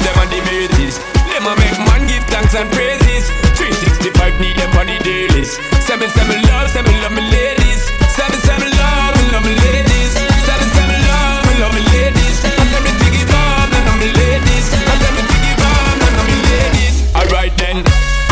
them 0.04 0.16
and 0.20 0.30
the 0.30 0.40
mates. 0.44 1.00
Them 1.32 1.48
a 1.48 1.52
make 1.56 1.78
man 1.80 2.06
give 2.06 2.24
thanks 2.28 2.54
and 2.54 2.68
praises. 2.70 3.24
365 3.56 4.40
need 4.40 4.56
them 4.56 4.70
on 4.76 4.86
the 4.86 4.98
dailies. 5.00 5.56
Seven, 5.88 6.08
seven 6.12 6.38
love, 6.46 6.68
seven 6.70 6.94
love 7.00 7.12
me 7.12 7.24
ladies. 7.32 7.80
Seven, 8.12 8.38
seven 8.44 8.68
love, 8.68 9.12
me 9.16 9.24
love 9.32 9.44
me 9.44 9.54
ladies. 9.56 10.12
Seven, 10.44 10.68
seven 10.76 10.98
love, 11.08 11.42
me 11.48 11.54
love 11.58 11.74
me 11.74 11.82
ladies. 11.96 12.36
And 12.44 12.68
them 12.70 12.84
the 12.84 12.92
biggie 13.00 13.26
bomb, 13.32 13.72
and 13.72 13.86
I'm 13.88 14.00
ladies. 14.04 14.66
And 14.76 15.00
them 15.00 15.14
the 15.16 15.24
biggie 15.24 15.56
bomb, 15.56 15.98
and 16.04 16.14
I'm 16.20 16.30
ladies. 16.52 16.94
Alright 17.16 17.54
then. 17.56 18.23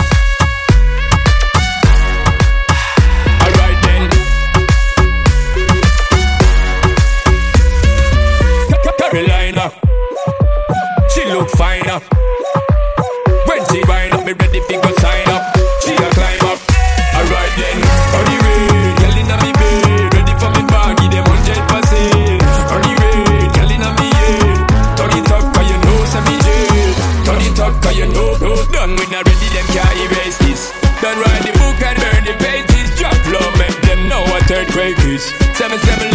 find 11.56 11.86
up. 11.88 12.02
When 13.46 13.60
she 13.70 13.82
wind 13.88 14.12
up, 14.14 14.24
me 14.24 14.32
ready 14.32 14.60
fi 14.68 14.74
go 14.80 14.90
sign 15.00 15.28
up. 15.28 15.42
She 15.82 15.92
a 15.94 16.08
climb 16.16 16.44
up. 16.50 16.58
Alright 17.16 17.52
then, 17.56 17.78
on 18.16 18.24
the 18.28 18.36
way, 18.42 18.62
girl 19.00 19.16
inna 19.20 19.36
me 19.42 19.50
bed, 19.52 20.14
ready 20.14 20.34
for 20.40 20.50
me 20.56 20.62
bag, 20.70 20.96
give 20.98 21.10
them 21.12 21.24
hundred 21.26 21.62
percent. 21.68 22.42
On 22.72 22.80
the 22.80 22.92
way, 23.00 23.48
girl 23.54 23.70
inna 23.70 23.90
me 24.00 24.08
head, 24.20 24.58
turn 24.96 25.12
it 25.18 25.30
up 25.30 25.44
'cause 25.52 25.68
you 25.70 25.78
know 25.84 25.98
say 26.12 26.22
me 26.26 26.36
jet. 26.44 26.96
Turn 27.26 27.42
it 27.42 27.58
up 27.60 27.74
'cause 27.82 27.96
you 27.96 28.06
know 28.06 28.36
no 28.40 28.64
done 28.72 28.96
we 28.96 29.06
not 29.12 29.26
ready, 29.26 29.48
them 29.54 29.66
can't 29.74 29.96
erase 30.04 30.38
this. 30.38 30.72
Done 31.02 31.18
write 31.18 31.42
the 31.42 31.52
book 31.58 31.78
and 31.82 31.98
burn 32.00 32.22
the 32.24 32.34
pages, 32.42 32.88
drop 32.98 33.18
low, 33.32 33.46
make 33.58 33.78
them 33.82 34.08
know 34.08 34.22
what 34.30 34.50
earthquake 34.50 34.98
is. 35.04 35.24
Seven 35.58 35.78
seven 35.80 36.11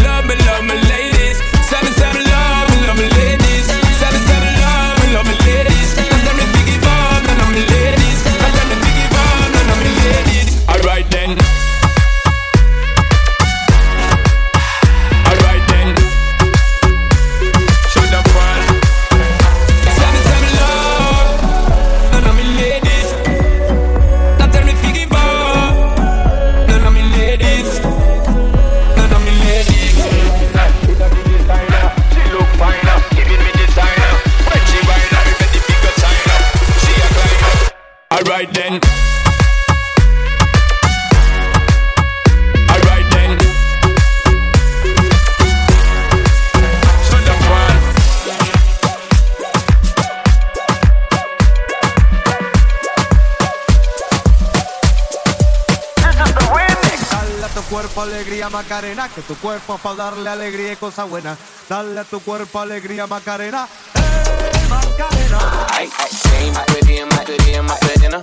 alegría 58.48 58.50
Macarena, 58.50 59.10
que 59.10 59.22
tu 59.22 59.36
cuerpo 59.36 59.76
es 59.76 59.82
para 59.82 59.96
darle 59.96 60.30
alegría 60.30 60.74
y 60.74 60.76
cosas 60.76 61.10
buenas. 61.10 61.38
Dale 61.70 62.00
a 62.00 62.04
tu 62.04 62.20
cuerpo 62.22 62.60
alegría 62.60 63.08
Macarena. 63.08 63.68
Hey, 63.94 64.68
Macarena. 64.70 65.68
Ay, 65.72 65.90
oh, 66.00 66.54
my 66.54 67.00
and 67.00 67.12
my 67.12 67.76
and 68.06 68.14
my. 68.14 68.22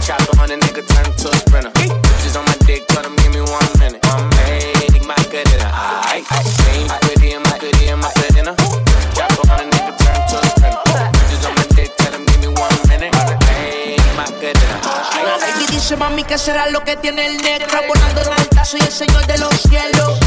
Chop 0.00 0.38
on 0.40 0.50
a 0.50 0.56
nigga, 0.56 0.82
turn 0.86 1.16
to 1.16 1.28
a 1.28 1.36
sprinter. 1.36 1.70
Bitches 1.72 2.36
on 2.36 2.44
my 2.44 2.54
dick, 2.66 2.86
tell 2.88 3.02
give 3.02 3.32
me 3.32 3.40
one 3.40 3.78
minute. 3.78 4.00
Oh, 4.06 4.18
my 4.18 4.90
make 4.90 5.06
my 5.06 5.14
goodina. 5.30 5.70
Ay, 5.72 6.24
ay, 6.30 6.84
my 6.88 6.99
sé, 15.90 15.96
mami, 15.96 16.22
qué 16.22 16.38
será 16.38 16.70
lo 16.70 16.84
que 16.84 16.96
tiene 16.96 17.26
el 17.26 17.36
negro. 17.38 17.66
Volando 17.88 18.20
en 18.22 18.32
alta, 18.32 18.64
soy 18.64 18.80
el 18.80 18.92
señor 18.92 19.26
de 19.26 19.38
los 19.38 19.52
cielos. 19.62 20.20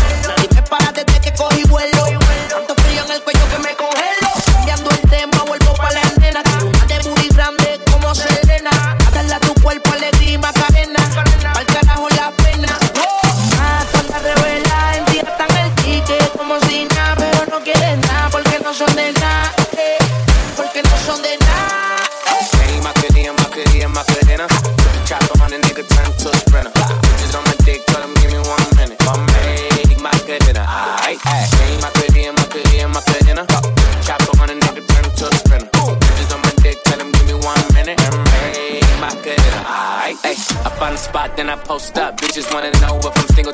spot, 41.03 41.35
then 41.37 41.49
I 41.49 41.55
post 41.55 41.97
up. 41.97 42.17
Bitches 42.17 42.51
wanna 42.53 42.71
know 42.81 42.97
if 42.99 43.17
I'm 43.17 43.27
single 43.35 43.53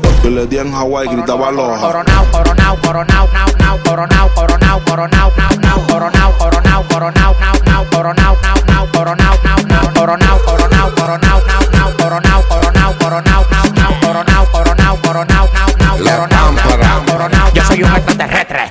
Yo 0.23 0.29
le 0.29 0.45
di 0.47 0.57
en 0.57 0.71
Hawaii, 0.73 1.07
gritaba 1.09 1.47
aloha. 1.47 1.79
Coronao, 1.79 2.25
coronao, 2.31 2.77
coronao, 2.77 3.27
nao, 3.33 3.47
nao, 3.59 3.77
coronao, 3.83 4.29
coronao, 4.35 4.79
coronao, 4.85 5.31
nao, 5.37 5.49
nao, 5.61 5.79
coronao, 5.87 6.31
coronao, 6.37 6.83
coronao, 6.87 7.35
nao, 7.39 7.55
nao, 7.65 7.85
coronao, 7.91 8.35
nao, 8.41 8.55
nao, 8.67 8.87
coronao, 8.93 9.35
nao, 9.43 9.63
nao, 9.67 9.93
coronao, 9.95 10.39
coronao, 10.45 10.91
coronao, 10.95 11.41
nao, 11.47 11.61
nao, 11.73 11.91
coronao, 11.97 12.41
coronao, 12.43 12.60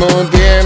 Tú 0.00 0.06
no 0.06 0.59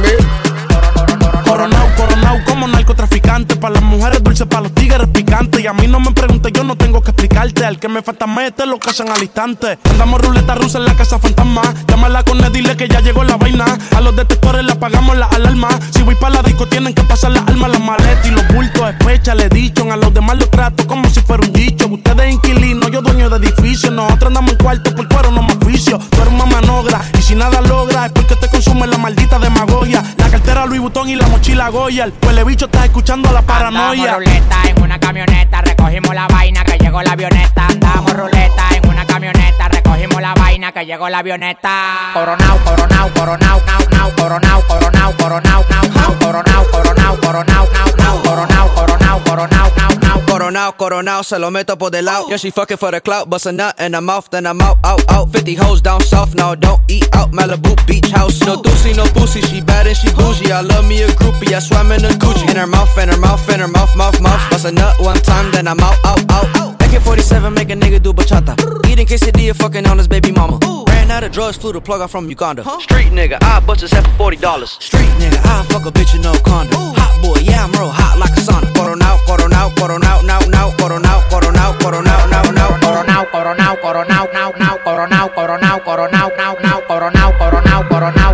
Para 3.34 3.74
las 3.74 3.82
mujeres 3.82 4.22
dulces, 4.22 4.46
para 4.46 4.62
los 4.62 4.74
tigres 4.74 5.08
picantes. 5.08 5.60
Y 5.60 5.66
a 5.66 5.72
mí 5.72 5.88
no 5.88 5.98
me 5.98 6.12
preguntes, 6.12 6.52
yo 6.52 6.62
no 6.62 6.76
tengo 6.76 7.02
que 7.02 7.10
explicarte. 7.10 7.64
Al 7.64 7.80
que 7.80 7.88
me 7.88 8.00
falta 8.00 8.28
mete 8.28 8.64
lo 8.64 8.78
casan 8.78 9.08
al 9.08 9.20
instante. 9.20 9.76
Andamos 9.90 10.20
ruleta 10.20 10.54
rusa 10.54 10.78
en 10.78 10.84
la 10.84 10.94
casa 10.94 11.18
fantasma. 11.18 11.62
Llámala 11.88 12.22
con 12.22 12.38
él, 12.44 12.52
dile 12.52 12.76
que 12.76 12.86
ya 12.86 13.00
llegó 13.00 13.24
la 13.24 13.36
vaina. 13.36 13.64
A 13.96 14.00
los 14.00 14.14
detectores 14.14 14.64
le 14.64 14.70
apagamos 14.70 15.16
la 15.16 15.26
alarma. 15.26 15.68
Si 15.90 16.02
voy 16.04 16.14
para 16.14 16.36
la 16.36 16.42
disco, 16.42 16.66
tienen 16.66 16.94
que 16.94 17.02
pasar 17.02 17.32
las 17.32 17.44
almas, 17.48 17.72
las 17.72 17.80
maletas 17.80 18.24
y 18.24 18.30
los 18.30 18.46
bultos. 18.54 18.88
Especha, 18.88 19.34
le 19.34 19.48
dicho. 19.48 19.90
A 19.90 19.96
los 19.96 20.14
demás 20.14 20.38
los 20.38 20.48
trato 20.48 20.86
como 20.86 21.08
si 21.10 21.20
fuera 21.20 21.44
un 21.44 21.52
dicho. 21.52 21.88
Ustedes 21.88 22.32
inquilinos, 22.32 22.88
yo 22.92 23.02
dueño 23.02 23.28
de 23.30 23.38
edificio. 23.38 23.90
Nosotros 23.90 24.28
andamos 24.28 24.52
en 24.52 24.58
cuarto 24.58 24.94
por 24.94 25.08
cuero, 25.08 25.32
no 25.32 25.42
más 25.42 25.56
oficio. 25.56 25.98
Tú 25.98 26.22
eres 26.22 26.32
una 26.32 26.46
manogra 26.46 27.00
y 27.18 27.22
si 27.22 27.34
nada 27.34 27.60
logra 27.62 28.06
es 28.06 28.12
porque 28.12 28.36
te 28.36 28.48
consume 28.48 28.86
la 28.86 28.98
maldita 28.98 29.40
demagogia. 29.40 30.04
La 30.18 30.30
cartera 30.30 30.66
Louis 30.66 30.80
Vuitton 30.80 31.08
y 31.08 31.16
la 31.16 31.26
mochila 31.26 31.68
Goya. 31.70 32.04
El 32.04 32.14
huele 32.24 32.44
bicho 32.44 32.66
está 32.66 32.84
escuchando 32.84 33.23
la 33.32 33.42
paranoia. 33.42 34.14
Andamos 34.14 34.26
ruleta 34.26 34.56
en 34.68 34.82
una 34.82 34.98
camioneta, 34.98 35.62
recogimos 35.62 36.14
la 36.14 36.26
vaina 36.28 36.64
que 36.64 36.78
llegó 36.78 37.02
la 37.02 37.12
avioneta. 37.12 37.66
Andamos 37.66 38.12
ruleta 38.12 38.68
en 38.74 38.88
una 38.88 39.06
camioneta, 39.06 39.68
recogimos 39.68 40.20
la 40.20 40.34
vaina 40.34 40.72
que 40.72 40.84
llegó 40.86 41.08
la 41.08 41.18
avioneta. 41.18 42.10
Coronao, 42.14 42.58
coronao, 42.64 43.10
coronao, 43.14 43.62
nao, 43.66 43.80
nao, 43.90 44.10
coronao, 44.16 44.62
coronao, 44.66 45.16
coronao, 45.16 45.64
nao, 45.70 45.88
nao, 45.94 46.18
coronao, 46.18 46.64
coronao, 46.70 47.16
coronao, 47.20 47.68
nao, 47.72 47.96
nao, 47.96 48.22
coronao, 48.22 48.74
coronao, 48.74 49.20
coronao, 49.24 49.70
nao, 49.76 49.90
nao. 50.00 50.20
Coronao, 50.26 50.76
coronao, 50.76 51.22
se 51.22 51.38
lo 51.38 51.50
meto 51.50 51.78
por 51.78 51.90
del 51.90 52.06
lado. 52.06 52.26
Yeah, 52.28 52.38
she 52.38 52.50
fucking 52.50 52.76
for 52.76 52.90
the 52.90 53.00
clout, 53.00 53.30
bust 53.30 53.46
a 53.46 53.52
nut 53.52 53.78
in 53.80 53.94
her 53.94 54.00
mouth, 54.00 54.28
then 54.30 54.46
I'm 54.46 54.60
out, 54.60 54.78
out, 54.84 55.02
out. 55.10 55.30
50 55.30 55.54
hoes 55.54 55.80
down 55.80 56.00
south, 56.00 56.34
now 56.34 56.54
don't 56.54 56.80
eat 56.88 57.08
out. 57.14 57.30
Malibu 57.30 57.74
beach 57.86 58.10
house, 58.10 58.40
no 58.40 58.56
doozy, 58.56 58.96
no 58.96 59.04
pussy. 59.14 59.40
She 59.42 59.60
bad 59.60 59.86
and 59.86 59.96
she 59.96 60.08
bougie. 60.10 60.50
I 60.50 60.60
love 60.60 60.86
me 60.86 61.02
a 61.02 61.08
groupie, 61.08 61.52
I 61.54 61.60
swam 61.60 61.92
in 61.92 62.04
a 62.04 62.08
Gucci. 62.08 62.50
In 62.50 62.56
her 62.56 62.66
mouth, 62.66 62.98
in 62.98 63.08
her 63.10 63.13
mouth, 63.18 63.48
in 63.48 63.60
her 63.60 63.68
mouth, 63.68 63.96
mouth, 63.96 64.20
mouth. 64.20 64.50
Bust 64.50 64.64
a 64.64 64.72
nut 64.72 64.98
one 65.00 65.16
time, 65.16 65.50
then 65.52 65.66
I'm 65.68 65.80
out, 65.80 65.98
out, 66.04 66.20
out. 66.30 66.74
AK-47 66.82 67.54
make 67.54 67.70
a 67.70 67.74
nigga 67.74 68.02
do 68.02 68.12
bachata. 68.12 68.54
Eating 68.88 69.06
quesadilla, 69.06 69.54
fucking 69.54 69.86
on 69.86 69.98
his 69.98 70.08
baby 70.08 70.32
mama. 70.32 70.58
Ran 70.88 71.10
out 71.10 71.24
of 71.24 71.32
drugs, 71.32 71.56
flew 71.56 71.72
the 71.72 71.80
plug 71.80 72.00
out 72.00 72.10
from 72.10 72.28
Uganda. 72.28 72.62
Street 72.80 73.12
nigga, 73.12 73.38
I 73.42 73.60
bust 73.60 73.80
his 73.80 73.90
head 73.90 74.04
for 74.04 74.16
forty 74.16 74.36
dollars. 74.36 74.72
Street 74.80 75.10
nigga, 75.18 75.38
I 75.44 75.64
fuck 75.64 75.86
a 75.86 75.90
bitch 75.90 76.14
in 76.14 76.22
no 76.22 76.32
condom. 76.44 76.94
Hot 76.94 77.22
boy, 77.22 77.40
yeah 77.40 77.64
I'm 77.64 77.72
real 77.72 77.90
hot 77.90 78.18
like 78.18 78.36
a 78.36 78.40
sauna. 78.40 78.72
Coronao, 78.72 79.18
coronao, 79.26 79.70
coronao, 79.74 80.24
now, 80.24 80.40
now, 80.48 80.70
coronao, 80.76 81.20
coronao, 81.30 81.72
coronao, 81.78 82.30
now, 82.30 82.50
now, 82.50 82.64
Coronao, 82.84 83.24
coronao, 83.30 83.76
coronao, 83.80 84.32
nao, 84.32 84.52
nao, 84.58 84.78
coronao, 84.84 85.28
coronao, 85.34 85.78
coronao, 85.84 86.30
nao, 86.36 86.54
nao, 86.62 86.80
coronao, 86.86 87.32
coronao, 87.38 87.82
coronao, 87.88 88.33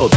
Soto. 0.00 0.16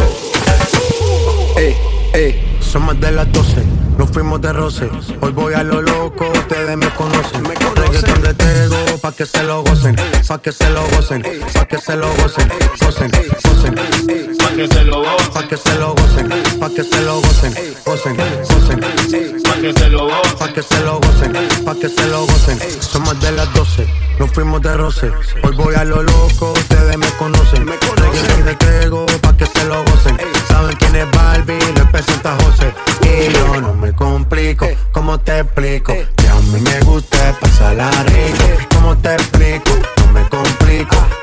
Ey, 1.58 1.76
ey, 2.14 2.58
son 2.62 2.86
más 2.86 2.98
de 3.02 3.12
las 3.12 3.30
12, 3.34 3.66
nos 3.98 4.10
fuimos 4.12 4.40
de 4.40 4.54
roce. 4.54 4.90
Hoy 5.20 5.34
voy 5.34 5.54
a 5.56 5.62
lo 5.62 5.82
loco, 5.82 6.26
ustedes 6.32 6.78
me 6.78 6.88
conocen. 6.92 7.44
Reggaeton 7.44 8.22
de 8.22 8.34
tego, 8.34 8.78
pa' 9.04 9.12
que 9.12 9.26
se 9.26 9.44
lo 9.44 9.64
gocen, 9.64 9.98
pa' 10.26 10.42
que 10.42 10.54
se 10.54 10.70
lo 10.70 10.82
gocen, 10.96 11.22
pa' 11.54 11.66
que 11.68 11.78
se 11.78 11.98
lo 11.98 12.08
gocen, 12.16 12.48
gocen, 12.80 13.12
gocen. 13.44 13.76
Pa' 14.38 14.56
que 14.56 14.66
se 14.66 14.84
lo 14.86 15.04
gocen, 15.04 15.34
pa' 15.34 15.48
que 15.50 15.58
se 15.58 15.76
lo 15.76 15.94
gocen, 15.94 16.30
pa' 16.58 16.70
que 16.70 16.84
se 16.86 17.02
lo 17.02 17.20
gocen, 17.20 17.54
gocen, 17.86 18.16
gocen. 18.16 18.80
Pa' 19.44 19.58
que 19.60 19.74
se 19.74 19.90
lo 19.90 20.08
gocen, 20.08 20.40
pa' 20.40 20.54
que 20.54 20.64
se 20.64 20.80
lo 20.86 21.00
gocen, 21.02 21.34
pa' 21.66 21.76
que 21.76 21.90
se 21.90 22.08
lo 22.08 22.26
gocen. 22.26 22.60
Son 22.80 23.04
más 23.04 23.20
de 23.20 23.32
las 23.34 23.54
12, 23.54 23.86
nos 24.20 24.32
fuimos 24.32 24.62
de 24.62 24.78
roce. 24.78 25.12
Hoy 25.44 25.54
voy 25.54 25.76
a 25.76 25.84
lo 25.84 26.02
loco, 26.02 26.54
ustedes 26.54 26.98
me 26.98 27.10
conocen. 27.18 27.68
Reggaeton 27.68 28.46
de 28.46 28.56
tego, 28.56 29.06
pa' 29.22 29.36
que 29.36 29.46
se 29.46 29.66
lo 29.66 29.84
gocen. 29.84 30.33
Saben 30.48 30.76
quién 30.78 30.96
es 30.96 31.12
Barbie, 31.12 31.60
le 31.76 31.86
presenta 31.86 32.36
José. 32.44 32.74
Y 33.02 33.34
yo 33.34 33.62
no 33.62 33.74
me 33.74 33.94
complico, 33.94 34.68
¿cómo 34.92 35.20
te 35.20 35.40
explico? 35.40 35.94
Que 35.94 36.28
a 36.28 36.36
mí 36.36 36.62
me 36.62 36.80
gusta 36.82 37.38
pasarla 37.40 37.90
rico. 38.04 38.46
¿Cómo 38.76 38.98
te 38.98 39.14
explico? 39.14 39.72
No 39.98 40.12
me 40.14 40.28
complico. 40.30 41.23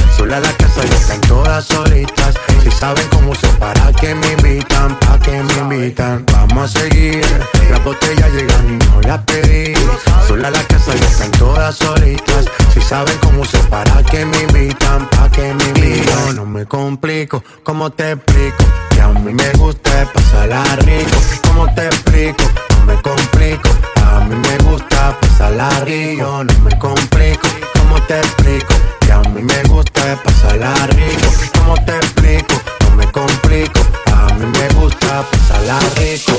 Sola 0.21 0.39
la 0.39 0.53
casa 0.53 0.81
y 0.85 0.93
están 0.93 1.19
todas 1.21 1.65
solitas. 1.65 2.35
Si 2.61 2.69
saben 2.69 3.07
cómo 3.09 3.33
se 3.33 3.47
para 3.57 3.91
que 3.91 4.13
me 4.13 4.33
invitan, 4.33 4.95
pa' 4.99 5.17
que 5.17 5.31
me 5.31 5.53
invitan. 5.55 6.23
Vamos 6.31 6.75
a 6.75 6.79
seguir, 6.79 7.25
las 7.71 7.83
botellas 7.83 8.29
llegan 8.31 8.69
y 8.69 8.85
no 8.85 9.01
las 9.01 9.17
pedí. 9.23 9.73
Sola 10.27 10.51
la 10.51 10.63
casa 10.65 10.91
y 10.95 10.99
están 10.99 11.31
todas 11.31 11.75
solitas. 11.75 12.45
Si 12.71 12.81
saben 12.81 13.17
cómo 13.23 13.43
se 13.45 13.57
para 13.63 14.03
que 14.03 14.23
me 14.23 14.43
invitan, 14.43 15.09
pa' 15.09 15.27
que 15.31 15.55
me 15.55 15.63
invitan. 15.63 16.35
No 16.35 16.45
me 16.45 16.67
complico, 16.67 17.43
¿cómo 17.63 17.89
te 17.89 18.11
explico? 18.11 18.63
Que 18.91 19.01
a 19.01 19.07
mí 19.07 19.33
me 19.33 19.49
gusta 19.53 20.07
pasarla 20.13 20.63
rico. 20.85 21.17
¿Cómo 21.47 21.73
te 21.73 21.87
explico? 21.87 22.43
No 22.77 22.85
me 22.85 23.01
complico. 23.01 23.69
A 24.05 24.19
mí 24.19 24.35
me 24.35 24.57
gusta 24.69 25.17
pasarla 25.19 25.67
rico. 25.79 26.43
No 26.43 26.59
me 26.59 26.77
complico, 26.77 27.47
¿cómo 27.73 27.99
te 28.03 28.19
explico? 28.19 28.75
A 29.31 29.33
mí 29.33 29.43
me 29.43 29.63
gusta 29.69 30.21
pasarla 30.25 30.73
rico. 30.87 31.31
¿Cómo 31.57 31.75
te 31.85 31.95
explico? 31.95 32.53
No 32.81 32.95
me 32.97 33.09
complico. 33.13 33.79
A 34.07 34.33
mí 34.33 34.45
me 34.45 34.67
gusta 34.73 35.23
pasarla 35.31 35.79
rico. 35.95 36.33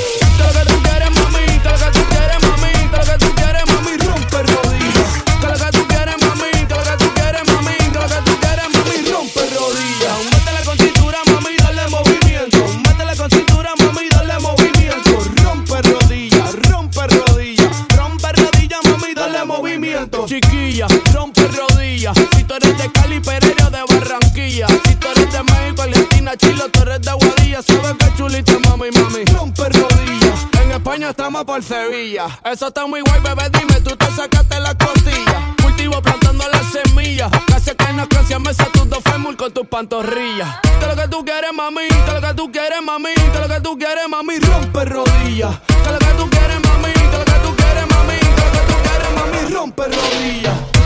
Por 31.33 31.63
Sevilla. 31.63 32.27
Eso 32.45 32.67
está 32.67 32.85
muy 32.85 33.01
guay, 33.01 33.19
bebé, 33.19 33.49
dime, 33.49 33.81
tú 33.81 33.97
te 33.97 34.05
sacaste 34.11 34.59
la 34.61 34.77
costilla. 34.77 35.53
Cultivo 35.61 35.99
plantando 36.01 36.45
las 36.47 36.71
semillas. 36.71 37.29
Casi 37.47 37.71
que 37.75 37.91
no 37.91 38.07
creció, 38.07 38.39
me 38.39 38.53
sé 38.53 38.63
tus 38.71 38.87
dos 38.87 38.99
fémur 39.03 39.35
con 39.35 39.51
tus 39.51 39.67
pantorrillas. 39.67 40.61
Todo 40.79 40.89
lo 40.89 40.95
que 40.95 41.07
tú 41.09 41.25
quieres, 41.25 41.51
mami, 41.51 41.87
todo 42.05 42.21
lo 42.21 42.27
que 42.27 42.33
tú 42.35 42.51
quieres, 42.51 42.81
mami, 42.81 43.13
todo 43.33 43.47
lo 43.47 43.53
que 43.53 43.61
tú 43.61 43.77
quieres, 43.77 44.07
mami, 44.07 44.39
rompe 44.39 44.85
rodillas. 44.85 45.59
Todo 45.83 45.93
lo 45.93 45.99
que 45.99 46.13
tú 46.17 46.29
quieres, 46.29 46.59
mami, 46.65 46.93
todo 46.93 47.19
lo 47.19 47.25
que 47.25 47.31
tú 47.31 47.55
quieres, 47.57 47.87
mami, 47.89 48.19
todo 48.19 48.45
lo 48.45 48.51
que 48.51 48.65
tú 48.67 48.75
quieres, 48.83 49.09
mami, 49.15 49.53
rompe 49.53 49.83
rodillas. 49.83 50.82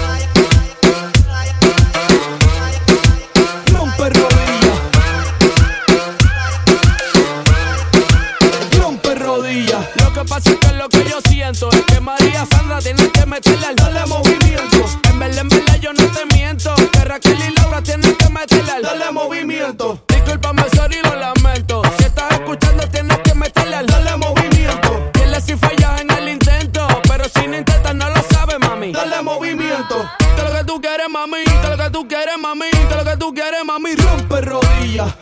Siento 11.54 11.70
es 11.78 11.86
que 11.86 12.02
María 12.02 12.46
Sandra 12.52 12.80
tiene 12.80 13.10
que 13.10 13.26
meterle 13.26 13.68
al 13.68 13.76
dale 13.76 14.06
movimiento. 14.06 14.86
En 15.10 15.20
verdad, 15.20 15.40
en 15.40 15.50
verdad 15.50 15.80
yo 15.80 15.94
no 15.94 16.04
te 16.08 16.36
miento. 16.36 16.76
Que 16.92 17.06
Raquel 17.06 17.38
y 17.40 17.56
Laura 17.60 17.82
tienen 17.82 18.16
que 18.16 18.30
meterle 18.30 18.72
al 18.72 18.82
dale 18.82 19.12
movimiento. 19.12 20.04
Discúlpame, 20.10 20.64
sorry, 20.76 20.98
lo 21.04 21.16
lamento. 21.16 21.82
Si 21.98 22.04
estás 22.04 22.32
escuchando 22.32 22.88
tienes 22.90 23.18
que 23.20 23.34
meterle 23.34 23.76
al 23.76 23.86
dale 23.86 24.18
movimiento. 24.18 25.10
Dile 25.14 25.40
si 25.40 25.56
fallas 25.56 26.02
en 26.02 26.12
el 26.12 26.30
intento. 26.30 26.86
Pero 27.08 27.24
si 27.34 27.48
no 27.48 27.58
intentas 27.58 27.96
no 27.96 28.10
lo 28.10 28.22
sabes, 28.30 28.60
mami. 28.60 28.92
Dale 28.92 29.22
movimiento. 29.22 30.10
Todo 30.36 30.50
lo 30.50 30.58
que 30.58 30.64
tú 30.66 30.82
quieres, 30.82 31.10
mami. 31.10 31.44
Todo 31.62 31.78
lo 31.78 31.84
que 31.84 31.90
tú 31.92 32.08
quieres, 32.08 32.38
mami. 32.38 32.72
Todo 32.90 33.04
lo 33.04 33.06
que 33.10 33.18
tú 33.18 33.34
quieres, 33.34 33.64
mami. 33.66 33.96
Rompe 33.96 34.42
rodillas. 34.42 35.16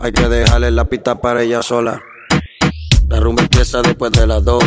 Hay 0.00 0.12
que 0.12 0.28
dejarle 0.28 0.70
la 0.70 0.84
pista 0.84 1.20
para 1.20 1.42
ella 1.42 1.62
sola. 1.62 2.00
La 3.08 3.18
rumba 3.18 3.42
empieza 3.42 3.82
después 3.82 4.12
de 4.12 4.26
las 4.26 4.44
dos. 4.44 4.64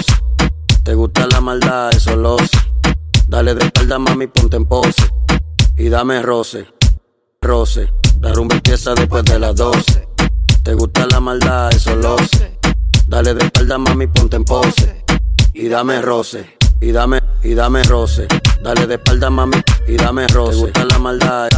Te 0.83 0.93
gusta 0.93 1.25
la 1.27 1.39
maldad, 1.39 1.89
eso 1.95 2.15
lo 2.15 2.37
sé. 2.37 2.57
Dale 3.27 3.55
de 3.55 3.65
espalda, 3.65 3.97
mami, 3.97 4.27
ponte 4.27 4.57
en 4.57 4.65
pose. 4.65 5.09
Y 5.77 5.87
dame 5.87 6.21
roce, 6.21 6.67
roce. 7.41 7.93
La 8.19 8.33
rumba 8.33 8.55
empieza 8.55 8.93
después 8.93 9.23
de 9.23 9.39
las 9.39 9.55
12. 9.55 10.07
Te 10.63 10.73
gusta 10.73 11.07
la 11.07 11.19
maldad, 11.19 11.73
eso 11.73 11.95
lo 11.95 12.17
sé. 12.17 12.59
Dale 13.07 13.33
de 13.33 13.45
espalda, 13.45 13.77
mami, 13.77 14.07
ponte 14.07 14.35
en 14.35 14.43
pose. 14.43 15.05
Y 15.53 15.69
dame 15.69 16.01
roce, 16.01 16.57
y 16.81 16.91
dame, 16.91 17.19
y 17.43 17.53
dame 17.53 17.83
roce. 17.83 18.27
Dale 18.61 18.85
de 18.87 18.95
espalda, 18.95 19.29
mami, 19.29 19.57
y 19.87 19.95
dame 19.97 20.27
roce. 20.27 20.51
Te 20.51 20.61
gusta 20.61 20.85
la 20.85 20.99
maldad, 20.99 21.49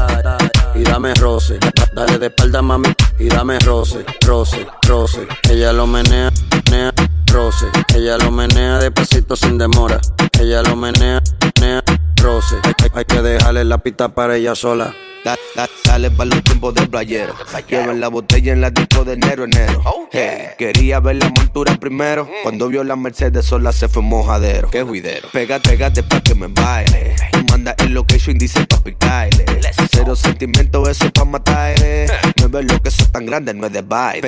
y 0.75 0.83
dame 0.83 1.13
roce. 1.15 1.59
Dale 1.95 2.17
de 2.19 2.27
espalda, 2.27 2.61
mami, 2.61 2.89
y 3.19 3.27
dame 3.29 3.59
roce, 3.59 4.05
roce, 4.25 4.67
roce. 4.87 5.27
Ella 5.49 5.73
lo 5.73 5.87
menea, 5.87 6.31
menea, 6.69 6.93
roce. 7.31 7.65
Ella 7.95 8.17
lo 8.17 8.31
menea 8.31 8.77
despacito 8.79 9.35
sin 9.35 9.57
demora. 9.57 9.99
Ella 10.39 10.61
lo 10.61 10.75
menea, 10.75 11.21
menea, 11.59 11.83
roce. 12.21 12.55
Hay, 12.63 12.73
hay- 12.93 13.05
que 13.05 13.21
dejarle 13.21 13.63
la 13.65 13.77
pista 13.79 14.09
para 14.09 14.35
ella 14.37 14.55
sola. 14.55 14.93
Da- 15.23 15.37
da- 15.55 15.69
dale 15.85 16.11
para 16.11 16.25
los 16.31 16.43
tiempos 16.43 16.73
de 16.73 16.85
playero. 16.87 17.33
Lleven 17.69 18.01
la 18.01 18.09
botella 18.09 18.51
en 18.51 18.59
la 18.61 18.69
disco 18.71 19.05
de 19.05 19.13
enero, 19.13 19.45
enero. 19.45 19.81
Hey, 20.11 20.49
quería 20.57 20.99
ver 20.99 21.15
la 21.17 21.29
montura 21.29 21.75
primero. 21.77 22.27
Cuando 22.43 22.67
vio 22.67 22.83
la 22.83 22.95
Mercedes 22.97 23.45
sola 23.45 23.71
se 23.71 23.87
fue 23.87 24.01
mojadero. 24.01 24.69
Qué 24.69 24.83
juidero. 24.83 25.29
Pégate, 25.31 25.69
pégate 25.69 26.03
pa' 26.03 26.19
que 26.21 26.35
me 26.35 26.47
baile. 26.47 27.15
Manda 27.49 27.73
el 27.77 27.93
location, 27.93 28.37
dice 28.37 28.65
pa' 28.67 28.83
picarle. 28.83 29.45
Cero 29.91 30.15
sentimiento, 30.15 30.89
eso 30.89 31.09
pa' 31.11 31.23
matarle. 31.23 32.07
No 32.41 32.49
ves 32.49 32.65
lo 32.69 32.81
que 32.81 32.89
eso 32.89 33.05
tan 33.09 33.25
grande, 33.25 33.53
no 33.53 33.67
es 33.67 33.71
de 33.73 33.81
baile. 33.81 34.21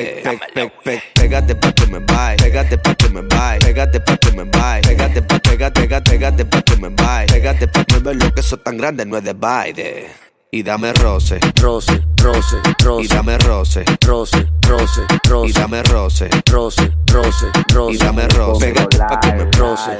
Pégate 1.14 1.56
pa' 1.56 1.74
que 1.74 1.88
me 1.88 2.00
baile. 2.00 2.38
Pégate 2.42 2.78
pa' 2.78 2.96
que 2.96 3.10
me 3.10 3.22
baile. 3.22 3.66
Pégate 3.66 4.00
pa' 4.00 4.16
que 4.18 4.32
me 4.32 4.44
baile. 4.46 4.88
Pégate 4.88 5.22
pa' 5.22 5.40
pégate, 5.40 5.82
pégate, 5.82 6.12
pégate 6.12 6.46
pa' 6.46 6.62
que 6.62 6.76
me 6.78 6.90
baile. 6.90 7.34
Pégate 7.34 7.68
pa' 7.68 7.84
no 7.92 8.00
ves 8.02 8.16
lo 8.16 8.34
que 8.34 8.40
eso 8.40 8.58
tan 8.58 8.78
grande, 8.78 9.06
no 9.06 9.18
es 9.18 9.24
de 9.26 9.34
baile. 9.34 10.08
Y 10.56 10.64
dame 10.64 10.94
roce, 10.94 11.38
roce, 11.62 12.02
roce, 12.24 12.62
roce. 12.82 13.04
Y 13.04 13.08
dame 13.10 13.38
roce, 13.40 13.84
roce, 14.08 14.48
roce, 14.66 15.02
roce. 15.28 15.50
Y 15.50 15.52
dame 15.52 15.84
roce, 15.84 16.30
roce, 16.50 16.94
roce, 17.12 17.52
roce. 17.74 17.94
Y 17.94 17.98
dame 17.98 18.26
roce. 18.30 18.74
Que 18.74 19.34
me 19.34 19.52
roce. 19.52 20.00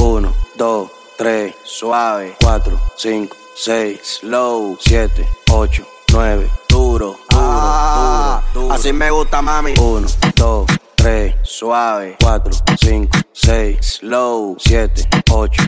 Uno, 0.00 0.32
dos, 0.56 0.88
tres, 1.18 1.54
suave. 1.62 2.36
Cuatro, 2.40 2.80
cinco, 2.96 3.36
seis, 3.54 4.00
slow. 4.02 4.78
Siete, 4.80 5.28
ocho, 5.50 5.86
nueve, 6.10 6.48
duro, 6.70 7.14
duro, 7.28 7.44
duro, 7.94 8.42
duro. 8.54 8.72
Así 8.72 8.94
me 8.94 9.10
gusta, 9.10 9.42
mami. 9.42 9.74
Uno, 9.78 10.08
dos, 10.36 10.66
tres, 10.94 11.34
suave. 11.42 12.16
Cuatro, 12.18 12.54
cinco, 12.80 13.18
seis, 13.34 13.76
slow. 13.98 14.56
Siete, 14.58 15.06
ocho, 15.30 15.66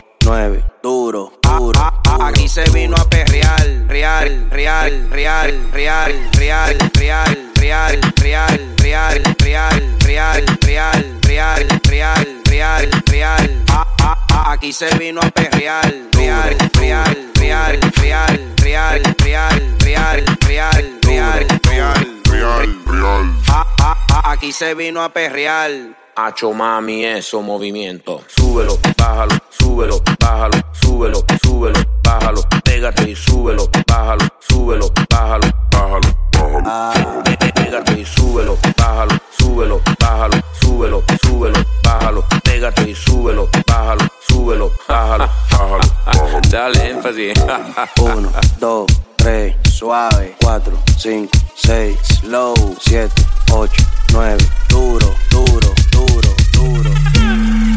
duro, 0.83 1.33
duro. 1.41 1.79
Aquí 2.21 2.47
se 2.47 2.63
vino 2.69 2.95
a 2.95 3.03
perrear, 3.09 3.65
real, 3.87 4.47
real, 4.51 5.09
real, 5.09 5.69
real, 5.71 6.13
real, 6.37 6.77
real, 6.93 7.35
real, 7.55 7.99
real, 8.15 8.59
real, 8.77 9.23
real, 9.39 9.81
real, 10.05 10.45
real, 10.61 11.01
real, 11.25 11.67
real, 11.87 12.25
real, 12.45 12.89
real. 13.09 13.65
Ah, 13.71 13.87
ah, 14.01 14.17
ah, 14.31 14.51
Aquí 14.51 14.71
se 14.71 14.95
vino 14.99 15.19
a 15.19 15.31
perrear, 15.31 15.91
real, 16.11 16.55
real, 16.79 17.31
real, 17.39 17.79
real, 17.95 18.39
real, 18.61 19.01
real, 19.23 19.59
real, 19.81 20.25
real, 20.45 20.85
real, 21.01 21.47
real, 21.63 22.05
real, 22.29 22.83
real. 22.85 23.35
Ah, 23.47 23.65
ah, 23.79 23.97
ah, 24.11 24.31
Aquí 24.31 24.51
se 24.51 24.75
vino 24.75 25.01
a 25.01 25.09
perrear. 25.09 25.71
Hacho 26.21 26.51
mami, 26.51 27.05
eso 27.05 27.41
movimiento. 27.41 28.21
Súbelo, 28.27 28.77
bájalo, 28.97 29.35
súbelo, 29.57 30.01
bájalo, 30.19 30.57
súbelo, 30.73 31.23
súbelo, 31.41 31.79
bájalo. 32.03 32.41
Pégate 32.63 33.09
y 33.11 33.15
súbelo, 33.15 33.69
bájalo, 33.87 34.27
súbelo, 34.39 34.91
bájalo, 35.09 35.47
bájalo, 35.71 36.09
bájalo. 36.33 37.23
Pe- 37.23 37.37
Pégate 37.53 37.99
y 38.01 38.05
súbelo, 38.05 38.57
bájalo, 38.77 39.17
súbelo, 39.37 39.81
bájalo, 39.97 40.37
súbelo, 40.59 41.03
súbelo, 41.23 41.59
bájalo. 41.85 42.25
Pégate 42.43 42.89
y 42.89 42.95
súbelo, 42.95 43.47
bájalo, 43.65 44.05
súbelo, 44.27 44.71
bájalo, 44.89 45.29
bájalo, 45.51 45.79
bájalo. 46.05 46.41
Dale 46.49 46.89
énfasis. 46.89 47.33
Uno, 48.01 48.29
dos, 48.59 48.87
tres, 49.15 49.55
suave. 49.73 50.35
Cuatro, 50.41 50.73
cinco, 50.97 51.31
seis, 51.55 51.97
slow. 52.19 52.53
Siete, 52.81 53.21
ocho, 53.53 53.83
nueve, 54.11 54.43
duro, 54.67 55.15
duro, 55.29 55.73
duro, 56.05 56.29
duro. 56.51 56.91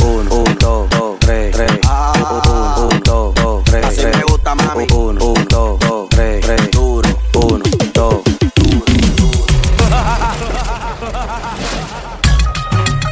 Uno, 0.04 0.34
un, 0.36 0.56
dos, 0.58 0.90
dos, 0.90 1.18
tres, 1.20 1.52
tres. 1.56 1.70
Uno, 2.30 2.88
un, 2.88 3.00
dos, 3.00 3.34
dos, 3.34 3.64
tres, 3.64 3.84
Así 3.84 4.00
tres. 4.00 4.16
me 4.16 4.22
gusta, 4.24 4.54
mami. 4.54 4.86
Uno, 4.92 5.24
un, 5.24 5.44
dos, 5.48 5.78
dos, 5.80 6.08
tres, 6.10 6.40
tres. 6.44 6.70
Duro, 6.70 7.08
uno, 7.34 7.64
dos. 7.94 8.20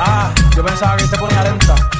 Ah, 0.03 0.33
yo 0.57 0.65
pensaba 0.65 0.97
que 0.97 1.07
se 1.07 1.17
ponía 1.19 1.43
lenta. 1.45 2.00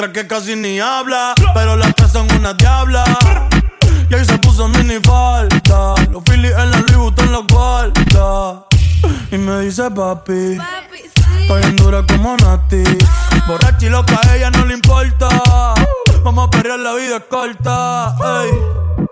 Otra 0.00 0.12
que 0.12 0.26
casi 0.26 0.56
ni 0.56 0.80
habla. 0.80 1.34
Pero 1.54 1.76
las 1.76 1.94
tres 1.94 2.12
son 2.12 2.26
una 2.32 2.54
diabla. 2.54 3.04
Y 4.08 4.14
ahí 4.14 4.24
se 4.24 4.38
puso 4.38 4.66
mini 4.68 4.98
falta. 5.02 5.94
Los 6.10 6.22
Phillies 6.24 6.52
en 6.52 6.70
la 6.70 6.78
Louis 6.78 6.96
Vuitton 6.96 7.32
los 7.32 7.46
guarda. 7.46 8.64
Y 9.30 9.36
me 9.36 9.60
dice 9.60 9.90
papi. 9.90 10.58
Estoy 11.42 11.62
en 11.64 11.76
dura 11.76 12.02
como 12.06 12.36
Nati. 12.36 12.82
Borracha 13.46 13.86
y 13.86 13.88
loca, 13.90 14.18
a 14.26 14.36
ella 14.36 14.50
no 14.50 14.64
le 14.64 14.74
importa. 14.74 15.28
Vamos 16.24 16.48
a 16.48 16.50
perrear, 16.50 16.78
la 16.78 16.94
vida 16.94 17.16
es 17.16 17.24
corta. 17.28 18.16
ey. 18.42 18.50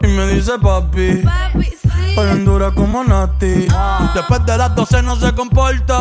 Y 0.01 0.07
me 0.07 0.27
dice 0.29 0.53
papi. 0.59 1.23
Estoy 1.55 1.88
en 2.27 2.45
dura 2.45 2.71
como 2.73 3.05
Nati. 3.05 3.69
Después 4.15 4.45
de 4.47 4.57
las 4.59 4.75
12 4.75 5.03
no 5.03 5.17
se 5.17 5.33
comporta. 5.35 5.99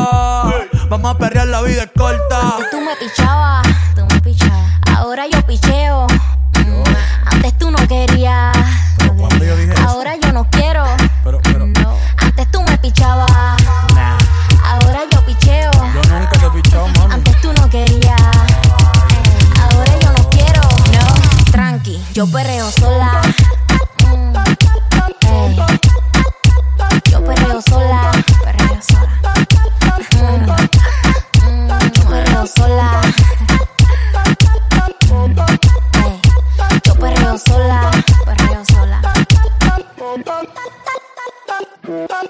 Vamos 0.90 1.16
a 1.16 1.18
perrear, 1.18 1.48
la 1.48 1.62
vida 1.62 1.84
es 1.84 1.92
corta. 1.98 2.58
Tú 2.72 2.80
me 2.82 2.96
pichabas, 2.96 3.68
tú 3.96 4.06
me 4.12 4.22
pichabas. 4.22 4.72
Ahora 4.96 5.26
yo 5.28 5.42
picheo. 5.46 6.08
Mm, 6.56 6.84
Antes 7.26 7.58
tú 7.58 7.70
no 7.72 7.78
querías. 7.88 8.56
Ahora 9.86 10.16
yo 10.22 10.32
no 10.34 10.48
quiero. 10.50 10.84
Bye. 41.88 42.28